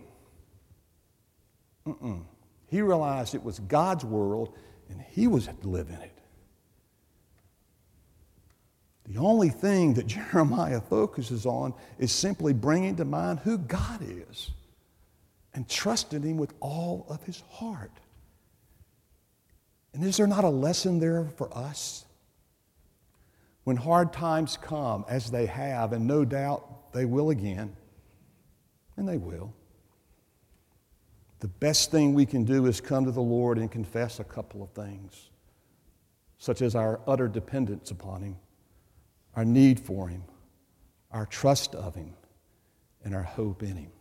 Mm-mm. 1.85 2.23
He 2.67 2.81
realized 2.81 3.35
it 3.35 3.43
was 3.43 3.59
God's 3.59 4.05
world 4.05 4.55
and 4.89 5.01
he 5.01 5.27
was 5.27 5.47
to 5.47 5.67
live 5.67 5.89
in 5.89 5.95
it. 5.95 6.17
The 9.05 9.19
only 9.19 9.49
thing 9.49 9.95
that 9.95 10.07
Jeremiah 10.07 10.79
focuses 10.79 11.45
on 11.45 11.73
is 11.99 12.11
simply 12.11 12.53
bringing 12.53 12.95
to 12.95 13.05
mind 13.05 13.39
who 13.39 13.57
God 13.57 13.99
is 14.01 14.51
and 15.53 15.67
trusting 15.69 16.23
Him 16.23 16.37
with 16.37 16.53
all 16.61 17.05
of 17.09 17.21
his 17.23 17.43
heart. 17.49 17.91
And 19.93 20.03
is 20.03 20.17
there 20.17 20.27
not 20.27 20.43
a 20.43 20.49
lesson 20.49 20.99
there 20.99 21.25
for 21.37 21.55
us? 21.55 22.05
When 23.63 23.77
hard 23.77 24.11
times 24.11 24.57
come, 24.57 25.05
as 25.07 25.31
they 25.31 25.45
have, 25.45 25.93
and 25.93 26.07
no 26.07 26.25
doubt 26.25 26.91
they 26.93 27.05
will 27.05 27.29
again, 27.29 27.75
and 28.97 29.07
they 29.07 29.17
will, 29.17 29.53
the 31.39 31.47
best 31.47 31.91
thing 31.91 32.13
we 32.13 32.25
can 32.25 32.43
do 32.43 32.65
is 32.65 32.81
come 32.81 33.05
to 33.05 33.11
the 33.11 33.21
Lord 33.21 33.57
and 33.57 33.71
confess 33.71 34.19
a 34.19 34.23
couple 34.23 34.63
of 34.63 34.69
things, 34.71 35.29
such 36.37 36.61
as 36.61 36.75
our 36.75 36.99
utter 37.05 37.27
dependence 37.27 37.91
upon 37.91 38.21
Him, 38.21 38.37
our 39.35 39.45
need 39.45 39.79
for 39.79 40.07
Him, 40.07 40.23
our 41.11 41.25
trust 41.25 41.75
of 41.75 41.95
Him, 41.95 42.13
and 43.03 43.13
our 43.13 43.23
hope 43.23 43.61
in 43.61 43.75
Him. 43.75 43.91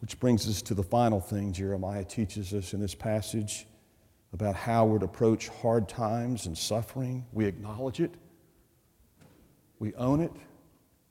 Which 0.00 0.20
brings 0.20 0.48
us 0.48 0.60
to 0.62 0.74
the 0.74 0.82
final 0.82 1.20
thing 1.20 1.52
Jeremiah 1.52 2.04
teaches 2.04 2.52
us 2.52 2.74
in 2.74 2.80
this 2.80 2.94
passage 2.94 3.66
about 4.36 4.54
how 4.54 4.84
we're 4.84 4.98
to 4.98 5.06
approach 5.06 5.48
hard 5.48 5.88
times 5.88 6.44
and 6.44 6.56
suffering. 6.56 7.24
We 7.32 7.46
acknowledge 7.46 8.00
it, 8.00 8.12
we 9.78 9.94
own 9.94 10.20
it, 10.20 10.32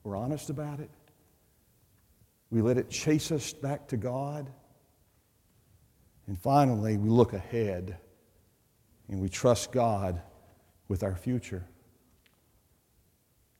we're 0.04 0.16
honest 0.16 0.48
about 0.48 0.78
it, 0.78 0.88
we 2.50 2.62
let 2.62 2.78
it 2.78 2.88
chase 2.88 3.32
us 3.32 3.52
back 3.52 3.88
to 3.88 3.96
God. 3.96 4.48
And 6.28 6.38
finally, 6.38 6.96
we 6.96 7.08
look 7.10 7.32
ahead 7.32 7.98
and 9.08 9.20
we 9.20 9.28
trust 9.28 9.72
God 9.72 10.22
with 10.88 11.02
our 11.02 11.16
future. 11.16 11.64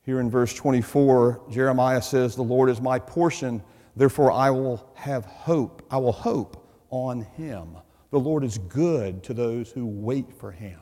Here 0.02 0.20
in 0.20 0.31
verse 0.31 0.55
24, 0.55 1.42
Jeremiah 1.50 2.02
says, 2.02 2.37
The 2.37 2.42
Lord 2.42 2.70
is 2.70 2.81
my 2.81 3.00
portion 3.00 3.62
Therefore, 3.96 4.31
I 4.31 4.50
will 4.50 4.87
have 4.94 5.24
hope. 5.24 5.85
I 5.90 5.96
will 5.96 6.12
hope 6.12 6.68
on 6.90 7.22
him. 7.22 7.79
The 8.16 8.20
Lord 8.20 8.44
is 8.44 8.57
good 8.57 9.22
to 9.24 9.35
those 9.35 9.70
who 9.70 9.85
wait 9.85 10.33
for 10.33 10.50
him. 10.50 10.81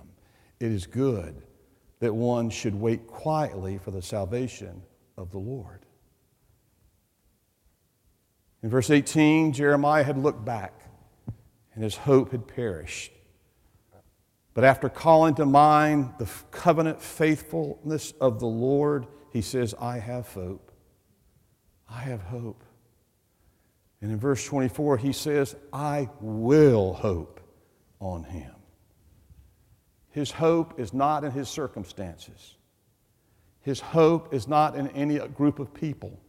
It 0.61 0.71
is 0.71 0.87
good 0.87 1.43
that 1.99 2.15
one 2.15 2.49
should 2.49 2.77
wait 2.77 3.09
quietly 3.09 3.77
for 3.77 3.91
the 3.91 4.03
salvation 4.03 4.85
of 5.17 5.33
the 5.33 5.39
Lord. 5.39 5.85
In 8.63 8.71
verse 8.71 8.89
18, 8.89 9.53
Jeremiah 9.53 10.05
had 10.05 10.17
looked 10.17 10.45
back 10.45 10.81
and 11.75 11.83
his 11.83 11.97
hope 11.97 12.31
had 12.31 12.47
perished. 12.47 13.11
But 14.55 14.63
after 14.63 14.89
calling 14.89 15.35
to 15.35 15.45
mind 15.45 16.15
the 16.21 16.31
covenant 16.53 17.03
faithfulness 17.03 18.15
of 18.21 18.39
the 18.39 18.47
Lord, 18.47 19.09
he 19.33 19.43
says, 19.43 19.75
I 19.81 19.99
have 19.99 20.29
hope. 20.29 20.71
I 21.91 22.03
have 22.03 22.23
hope. 22.23 22.64
And 24.05 24.13
in 24.13 24.19
verse 24.19 24.45
24, 24.45 24.99
he 24.99 25.15
says, 25.15 25.57
I 25.73 26.11
will 26.21 26.93
hope 26.93 27.41
on 28.01 28.23
him. 28.23 28.53
His 30.11 30.31
hope 30.31 30.79
is 30.79 30.93
not 30.93 31.25
in 31.25 31.31
his 31.31 31.49
circumstances. 31.49 32.57
His 33.63 33.81
hope 33.81 34.35
is 34.35 34.47
not 34.47 34.77
in 34.77 34.89
any 34.89 35.19
group 35.29 35.59
of 35.59 35.73
people. 35.73 36.21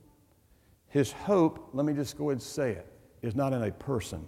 His 0.88 1.12
hope, 1.12 1.72
let 1.74 1.86
me 1.86 1.92
just 1.92 2.18
go 2.18 2.30
ahead 2.30 2.38
and 2.38 2.42
say 2.42 2.72
it, 2.72 2.88
is 3.22 3.36
not 3.36 3.52
in 3.52 3.62
a 3.62 3.72
person, 3.72 4.26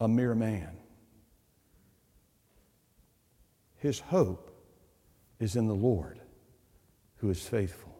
a 0.00 0.06
mere 0.06 0.36
man. 0.36 0.70
His 3.78 3.98
hope 3.98 4.56
is 5.40 5.56
in 5.56 5.66
the 5.66 5.74
Lord 5.74 6.20
who 7.16 7.30
is 7.30 7.44
faithful. 7.44 7.98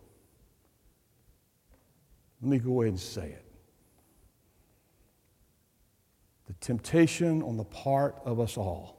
Let 2.41 2.51
me 2.51 2.61
go 2.61 2.83
ahead 2.83 2.93
and 2.93 3.01
say 3.01 3.31
it. 3.31 3.47
The 6.50 6.50
temptation 6.61 7.43
on 7.43 7.57
the 7.57 7.65
part 7.65 8.17
of 8.25 8.41
us 8.41 8.57
all 8.57 8.97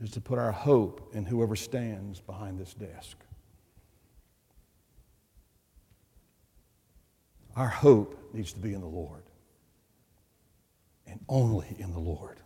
is 0.00 0.10
to 0.12 0.20
put 0.20 0.38
our 0.38 0.52
hope 0.52 1.10
in 1.14 1.24
whoever 1.24 1.54
stands 1.54 2.20
behind 2.20 2.58
this 2.58 2.74
desk. 2.74 3.16
Our 7.56 7.68
hope 7.68 8.30
needs 8.32 8.52
to 8.52 8.58
be 8.58 8.74
in 8.74 8.80
the 8.80 8.86
Lord 8.86 9.22
and 11.06 11.20
only 11.28 11.76
in 11.78 11.92
the 11.92 11.98
Lord. 11.98 12.38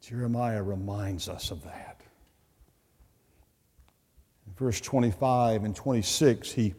Jeremiah 0.00 0.62
reminds 0.62 1.28
us 1.28 1.50
of 1.50 1.62
that. 1.64 2.00
In 4.46 4.54
verse 4.54 4.80
25 4.80 5.64
and 5.64 5.76
26, 5.76 6.50
he 6.50 6.74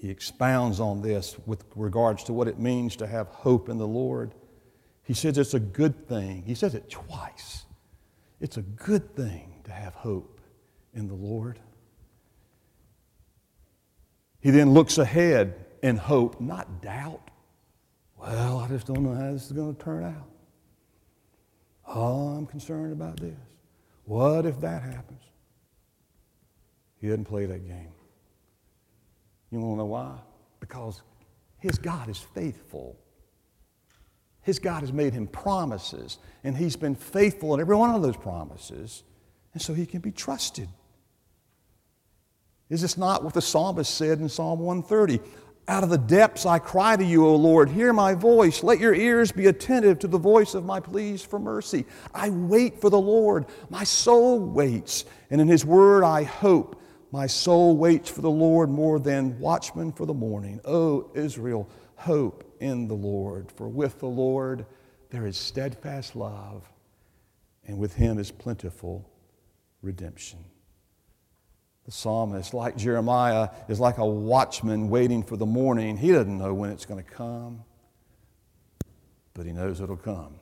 he 0.00 0.08
expounds 0.08 0.80
on 0.80 1.02
this 1.02 1.36
with 1.44 1.62
regards 1.76 2.24
to 2.24 2.32
what 2.32 2.48
it 2.48 2.58
means 2.58 2.96
to 2.96 3.06
have 3.06 3.28
hope 3.28 3.68
in 3.68 3.76
the 3.76 3.86
Lord. 3.86 4.34
He 5.02 5.12
says 5.12 5.36
it's 5.36 5.52
a 5.52 5.60
good 5.60 6.08
thing. 6.08 6.42
He 6.46 6.54
says 6.54 6.74
it 6.74 6.88
twice. 6.88 7.66
It's 8.40 8.56
a 8.56 8.62
good 8.62 9.14
thing 9.14 9.60
to 9.64 9.72
have 9.72 9.92
hope 9.92 10.40
in 10.94 11.06
the 11.06 11.14
Lord. 11.14 11.58
He 14.40 14.48
then 14.48 14.72
looks 14.72 14.96
ahead 14.96 15.66
in 15.82 15.98
hope, 15.98 16.40
not 16.40 16.80
doubt. 16.80 17.30
Well, 18.16 18.60
I 18.60 18.68
just 18.68 18.86
don't 18.86 19.02
know 19.02 19.14
how 19.14 19.32
this 19.32 19.44
is 19.44 19.52
going 19.52 19.76
to 19.76 19.84
turn 19.84 20.02
out. 20.02 20.30
Oh, 21.86 22.28
I'm 22.28 22.46
concerned 22.46 22.94
about 22.94 23.20
this. 23.20 23.36
What 24.04 24.46
if 24.46 24.62
that 24.62 24.82
happens? 24.82 25.20
He 27.02 27.08
doesn't 27.08 27.26
play 27.26 27.44
that 27.44 27.66
game. 27.66 27.92
You 29.50 29.58
want 29.58 29.74
to 29.74 29.78
know 29.78 29.86
why? 29.86 30.16
Because 30.60 31.02
his 31.58 31.78
God 31.78 32.08
is 32.08 32.18
faithful. 32.18 32.96
His 34.42 34.58
God 34.58 34.80
has 34.80 34.92
made 34.92 35.12
him 35.12 35.26
promises, 35.26 36.18
and 36.44 36.56
he's 36.56 36.76
been 36.76 36.94
faithful 36.94 37.54
in 37.54 37.60
every 37.60 37.76
one 37.76 37.90
of 37.90 38.02
those 38.02 38.16
promises, 38.16 39.02
and 39.52 39.60
so 39.60 39.74
he 39.74 39.84
can 39.84 40.00
be 40.00 40.12
trusted. 40.12 40.68
Is 42.70 42.80
this 42.80 42.96
not 42.96 43.24
what 43.24 43.34
the 43.34 43.42
psalmist 43.42 43.94
said 43.94 44.20
in 44.20 44.28
Psalm 44.28 44.60
130? 44.60 45.20
Out 45.68 45.84
of 45.84 45.90
the 45.90 45.98
depths 45.98 46.46
I 46.46 46.58
cry 46.58 46.96
to 46.96 47.04
you, 47.04 47.26
O 47.26 47.36
Lord, 47.36 47.68
hear 47.68 47.92
my 47.92 48.14
voice. 48.14 48.62
Let 48.62 48.80
your 48.80 48.94
ears 48.94 49.30
be 49.30 49.46
attentive 49.46 49.98
to 50.00 50.08
the 50.08 50.18
voice 50.18 50.54
of 50.54 50.64
my 50.64 50.80
pleas 50.80 51.22
for 51.22 51.38
mercy. 51.38 51.84
I 52.14 52.30
wait 52.30 52.80
for 52.80 52.90
the 52.90 53.00
Lord. 53.00 53.46
My 53.68 53.84
soul 53.84 54.40
waits, 54.40 55.04
and 55.30 55.40
in 55.40 55.48
his 55.48 55.64
word 55.64 56.02
I 56.02 56.22
hope. 56.22 56.79
My 57.12 57.26
soul 57.26 57.76
waits 57.76 58.08
for 58.08 58.20
the 58.20 58.30
Lord 58.30 58.70
more 58.70 59.00
than 59.00 59.38
watchmen 59.40 59.92
for 59.92 60.06
the 60.06 60.14
morning. 60.14 60.60
O 60.64 61.10
Israel, 61.14 61.68
hope 61.96 62.56
in 62.60 62.86
the 62.88 62.94
Lord, 62.94 63.50
for 63.52 63.68
with 63.68 63.98
the 63.98 64.06
Lord 64.06 64.64
there 65.10 65.26
is 65.26 65.36
steadfast 65.36 66.14
love, 66.14 66.70
and 67.66 67.78
with 67.78 67.94
him 67.94 68.18
is 68.18 68.30
plentiful 68.30 69.10
redemption. 69.82 70.38
The 71.84 71.90
psalmist, 71.92 72.54
like 72.54 72.76
Jeremiah, 72.76 73.48
is 73.68 73.80
like 73.80 73.98
a 73.98 74.06
watchman 74.06 74.88
waiting 74.88 75.24
for 75.24 75.36
the 75.36 75.46
morning. 75.46 75.96
He 75.96 76.12
doesn't 76.12 76.38
know 76.38 76.54
when 76.54 76.70
it's 76.70 76.86
going 76.86 77.02
to 77.02 77.10
come, 77.10 77.64
but 79.34 79.46
he 79.46 79.52
knows 79.52 79.80
it'll 79.80 79.96
come 79.96 80.36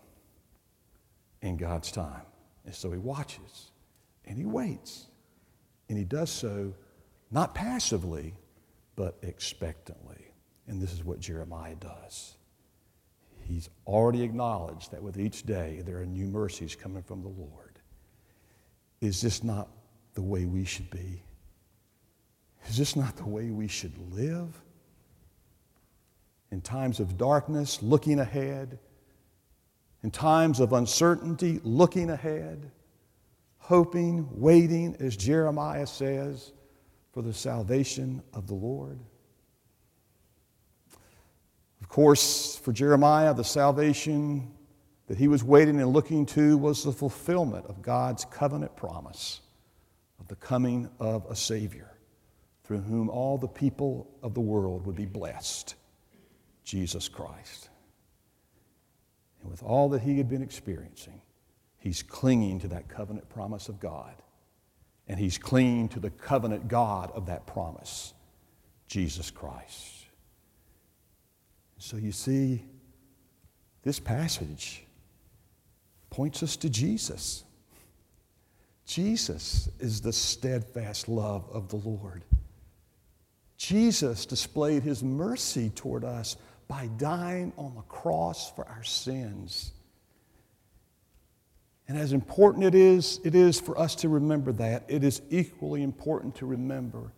in 1.40 1.56
God's 1.56 1.90
time. 1.90 2.22
And 2.66 2.74
so 2.74 2.90
he 2.90 2.98
watches 2.98 3.70
and 4.26 4.36
he 4.36 4.44
waits. 4.44 5.07
And 5.88 5.96
he 5.96 6.04
does 6.04 6.30
so 6.30 6.74
not 7.30 7.54
passively, 7.54 8.34
but 8.96 9.18
expectantly. 9.22 10.32
And 10.66 10.80
this 10.80 10.92
is 10.92 11.04
what 11.04 11.20
Jeremiah 11.20 11.76
does. 11.76 12.36
He's 13.42 13.70
already 13.86 14.22
acknowledged 14.22 14.92
that 14.92 15.02
with 15.02 15.18
each 15.18 15.44
day 15.44 15.82
there 15.86 15.98
are 15.98 16.06
new 16.06 16.26
mercies 16.26 16.76
coming 16.76 17.02
from 17.02 17.22
the 17.22 17.28
Lord. 17.28 17.78
Is 19.00 19.22
this 19.22 19.42
not 19.42 19.68
the 20.14 20.22
way 20.22 20.44
we 20.44 20.64
should 20.64 20.90
be? 20.90 21.22
Is 22.68 22.76
this 22.76 22.96
not 22.96 23.16
the 23.16 23.26
way 23.26 23.50
we 23.50 23.68
should 23.68 23.96
live? 24.12 24.60
In 26.50 26.60
times 26.60 27.00
of 27.00 27.16
darkness, 27.16 27.82
looking 27.82 28.18
ahead. 28.18 28.78
In 30.02 30.10
times 30.10 30.60
of 30.60 30.72
uncertainty, 30.72 31.60
looking 31.62 32.10
ahead. 32.10 32.70
Hoping, 33.68 34.26
waiting, 34.30 34.96
as 34.98 35.14
Jeremiah 35.14 35.86
says, 35.86 36.52
for 37.12 37.20
the 37.20 37.34
salvation 37.34 38.22
of 38.32 38.46
the 38.46 38.54
Lord. 38.54 38.98
Of 41.82 41.90
course, 41.90 42.56
for 42.56 42.72
Jeremiah, 42.72 43.34
the 43.34 43.44
salvation 43.44 44.50
that 45.06 45.18
he 45.18 45.28
was 45.28 45.44
waiting 45.44 45.82
and 45.82 45.92
looking 45.92 46.24
to 46.24 46.56
was 46.56 46.82
the 46.82 46.92
fulfillment 46.92 47.66
of 47.66 47.82
God's 47.82 48.24
covenant 48.24 48.74
promise 48.74 49.42
of 50.18 50.28
the 50.28 50.36
coming 50.36 50.88
of 50.98 51.26
a 51.28 51.36
Savior 51.36 51.90
through 52.64 52.80
whom 52.80 53.10
all 53.10 53.36
the 53.36 53.48
people 53.48 54.08
of 54.22 54.32
the 54.32 54.40
world 54.40 54.86
would 54.86 54.96
be 54.96 55.04
blessed 55.04 55.74
Jesus 56.64 57.06
Christ. 57.06 57.68
And 59.42 59.50
with 59.50 59.62
all 59.62 59.90
that 59.90 60.00
he 60.00 60.16
had 60.16 60.30
been 60.30 60.42
experiencing, 60.42 61.20
he's 61.78 62.02
clinging 62.02 62.60
to 62.60 62.68
that 62.68 62.88
covenant 62.88 63.28
promise 63.28 63.68
of 63.68 63.80
God. 63.80 64.14
And 65.06 65.18
he's 65.18 65.38
clinging 65.38 65.88
to 65.90 66.00
the 66.00 66.10
covenant 66.10 66.68
God 66.68 67.10
of 67.14 67.26
that 67.26 67.46
promise, 67.46 68.12
Jesus 68.88 69.30
Christ. 69.30 70.06
So 71.78 71.96
you 71.96 72.12
see, 72.12 72.64
this 73.82 73.98
passage 73.98 74.84
points 76.10 76.42
us 76.42 76.56
to 76.56 76.68
Jesus. 76.68 77.44
Jesus 78.84 79.68
is 79.78 80.00
the 80.00 80.12
steadfast 80.12 81.08
love 81.08 81.48
of 81.52 81.68
the 81.68 81.76
Lord. 81.76 82.24
Jesus 83.56 84.26
displayed 84.26 84.82
his 84.82 85.02
mercy 85.02 85.70
toward 85.70 86.04
us 86.04 86.36
by 86.68 86.88
dying 86.96 87.52
on 87.56 87.74
the 87.74 87.82
cross 87.82 88.52
for 88.52 88.66
our 88.68 88.84
sins. 88.84 89.72
And 91.88 91.96
as 91.96 92.12
important 92.12 92.64
it 92.64 92.74
is, 92.74 93.18
it 93.24 93.34
is 93.34 93.58
for 93.58 93.78
us 93.78 93.94
to 93.96 94.10
remember 94.10 94.52
that, 94.52 94.84
it 94.88 95.02
is 95.02 95.22
equally 95.30 95.82
important 95.82 96.36
to 96.36 96.46
remember 96.46 97.12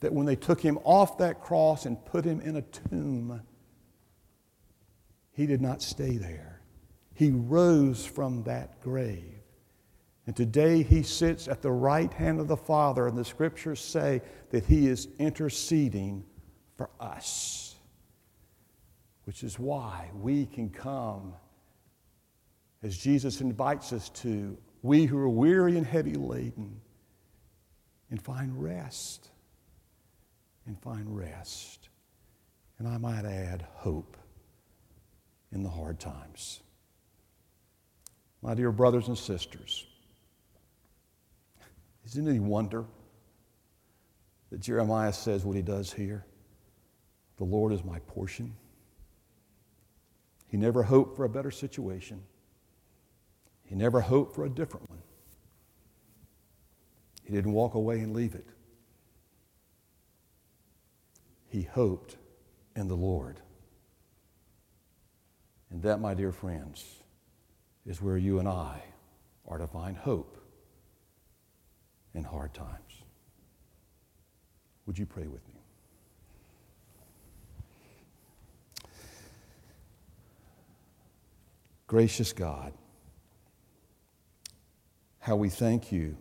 that 0.00 0.12
when 0.12 0.26
they 0.26 0.36
took 0.36 0.60
him 0.60 0.78
off 0.84 1.16
that 1.18 1.40
cross 1.40 1.86
and 1.86 2.04
put 2.04 2.24
him 2.24 2.40
in 2.42 2.56
a 2.56 2.62
tomb, 2.62 3.40
he 5.32 5.46
did 5.46 5.62
not 5.62 5.80
stay 5.80 6.18
there. 6.18 6.60
He 7.14 7.30
rose 7.30 8.04
from 8.04 8.42
that 8.42 8.82
grave. 8.82 9.32
And 10.26 10.36
today 10.36 10.82
he 10.82 11.02
sits 11.02 11.48
at 11.48 11.62
the 11.62 11.72
right 11.72 12.12
hand 12.12 12.40
of 12.40 12.48
the 12.48 12.56
Father, 12.56 13.06
and 13.06 13.16
the 13.16 13.24
scriptures 13.24 13.80
say 13.80 14.20
that 14.50 14.66
he 14.66 14.88
is 14.88 15.08
interceding 15.18 16.24
for 16.76 16.90
us, 17.00 17.76
which 19.24 19.42
is 19.42 19.58
why 19.58 20.10
we 20.20 20.44
can 20.44 20.68
come 20.68 21.32
as 22.86 22.96
Jesus 22.96 23.40
invites 23.40 23.92
us 23.92 24.10
to, 24.10 24.56
we 24.82 25.06
who 25.06 25.18
are 25.18 25.28
weary 25.28 25.76
and 25.76 25.84
heavy 25.84 26.14
laden, 26.14 26.80
and 28.10 28.22
find 28.22 28.62
rest. 28.62 29.28
And 30.66 30.80
find 30.80 31.04
rest. 31.16 31.88
And 32.78 32.86
I 32.86 32.96
might 32.96 33.24
add, 33.24 33.66
hope 33.74 34.16
in 35.52 35.64
the 35.64 35.68
hard 35.68 35.98
times. 35.98 36.60
My 38.40 38.54
dear 38.54 38.70
brothers 38.70 39.08
and 39.08 39.18
sisters, 39.18 39.84
isn't 42.04 42.24
it 42.24 42.30
any 42.30 42.38
wonder 42.38 42.84
that 44.50 44.60
Jeremiah 44.60 45.12
says 45.12 45.44
what 45.44 45.56
he 45.56 45.62
does 45.62 45.92
here? 45.92 46.24
The 47.38 47.44
Lord 47.44 47.72
is 47.72 47.82
my 47.82 47.98
portion. 48.00 48.54
He 50.46 50.56
never 50.56 50.84
hoped 50.84 51.16
for 51.16 51.24
a 51.24 51.28
better 51.28 51.50
situation. 51.50 52.22
He 53.66 53.74
never 53.74 54.00
hoped 54.00 54.34
for 54.34 54.44
a 54.44 54.48
different 54.48 54.88
one. 54.88 55.02
He 57.24 57.32
didn't 57.34 57.52
walk 57.52 57.74
away 57.74 58.00
and 58.00 58.14
leave 58.14 58.34
it. 58.34 58.46
He 61.48 61.62
hoped 61.62 62.16
in 62.76 62.88
the 62.88 62.96
Lord. 62.96 63.40
And 65.70 65.82
that, 65.82 66.00
my 66.00 66.14
dear 66.14 66.32
friends, 66.32 67.02
is 67.84 68.00
where 68.00 68.16
you 68.16 68.38
and 68.38 68.48
I 68.48 68.82
are 69.46 69.58
to 69.58 69.66
find 69.66 69.96
hope 69.96 70.38
in 72.14 72.24
hard 72.24 72.54
times. 72.54 73.02
Would 74.86 74.98
you 74.98 75.06
pray 75.06 75.26
with 75.26 75.42
me? 75.48 75.54
Gracious 81.86 82.32
God, 82.32 82.72
how 85.26 85.34
we 85.34 85.48
thank 85.48 85.90
you, 85.90 86.16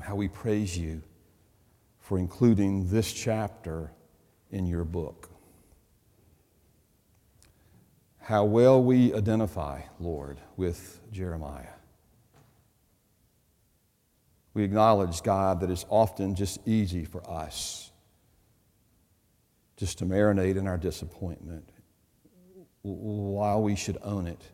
how 0.00 0.14
we 0.14 0.28
praise 0.28 0.78
you 0.78 1.02
for 1.98 2.16
including 2.16 2.88
this 2.90 3.12
chapter 3.12 3.90
in 4.52 4.68
your 4.68 4.84
book. 4.84 5.28
How 8.20 8.44
well 8.44 8.80
we 8.80 9.12
identify, 9.12 9.80
Lord, 9.98 10.38
with 10.56 11.00
Jeremiah. 11.10 11.74
We 14.54 14.62
acknowledge, 14.62 15.24
God, 15.24 15.58
that 15.58 15.68
it's 15.68 15.86
often 15.90 16.36
just 16.36 16.60
easy 16.68 17.04
for 17.04 17.28
us 17.28 17.90
just 19.76 19.98
to 19.98 20.06
marinate 20.06 20.56
in 20.56 20.68
our 20.68 20.78
disappointment 20.78 21.68
while 22.82 23.60
we 23.60 23.74
should 23.74 23.98
own 24.02 24.28
it, 24.28 24.52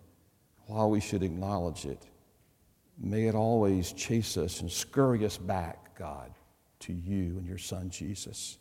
while 0.64 0.88
we 0.88 1.00
should 1.00 1.22
acknowledge 1.22 1.84
it. 1.84 2.06
May 2.98 3.26
it 3.26 3.34
always 3.34 3.92
chase 3.92 4.36
us 4.36 4.60
and 4.60 4.70
scurry 4.70 5.24
us 5.24 5.38
back, 5.38 5.98
God, 5.98 6.32
to 6.80 6.92
you 6.92 7.38
and 7.38 7.46
your 7.46 7.58
Son, 7.58 7.90
Jesus. 7.90 8.58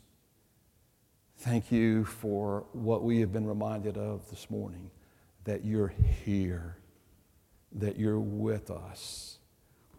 Thank 1.38 1.72
you 1.72 2.04
for 2.04 2.66
what 2.72 3.02
we 3.02 3.20
have 3.20 3.32
been 3.32 3.46
reminded 3.46 3.96
of 3.96 4.28
this 4.30 4.50
morning 4.50 4.90
that 5.44 5.64
you're 5.64 5.92
here, 6.24 6.76
that 7.72 7.98
you're 7.98 8.20
with 8.20 8.70
us 8.70 9.38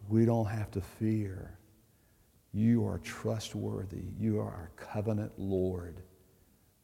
we 0.08 0.24
don't 0.24 0.46
have 0.46 0.70
to 0.72 0.80
fear. 0.80 1.58
You 2.52 2.86
are 2.86 2.98
trustworthy. 2.98 4.04
You 4.18 4.40
are 4.40 4.50
our 4.50 4.70
covenant 4.76 5.32
Lord. 5.38 6.02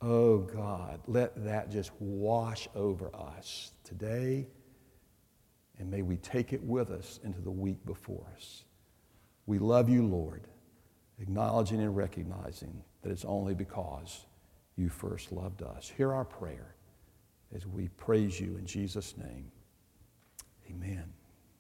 Oh 0.01 0.39
God, 0.39 1.01
let 1.07 1.45
that 1.45 1.71
just 1.71 1.91
wash 2.01 2.69
over 2.75 3.15
us 3.15 3.73
today, 3.85 4.49
and 5.81 5.91
may 5.91 6.03
we 6.03 6.17
take 6.19 6.53
it 6.53 6.63
with 6.63 6.91
us 6.91 7.19
into 7.25 7.41
the 7.41 7.51
week 7.51 7.85
before 7.87 8.27
us. 8.37 8.65
We 9.47 9.59
love 9.59 9.89
you, 9.89 10.07
Lord, 10.07 10.43
acknowledging 11.19 11.81
and 11.81 11.97
recognizing 11.97 12.85
that 13.03 13.11
it's 13.11 13.25
only 13.25 13.55
because 13.55 14.27
you 14.77 14.91
first 14.91 15.33
loved 15.33 15.63
us. 15.63 15.91
Hear 15.97 16.13
our 16.13 16.25
prayer 16.25 16.77
as 17.55 17.67
we 17.67 17.89
praise 17.89 18.39
you 18.39 18.57
in 18.59 18.67
Jesus' 18.67 19.17
name. 19.17 19.51
Amen. 20.71 21.13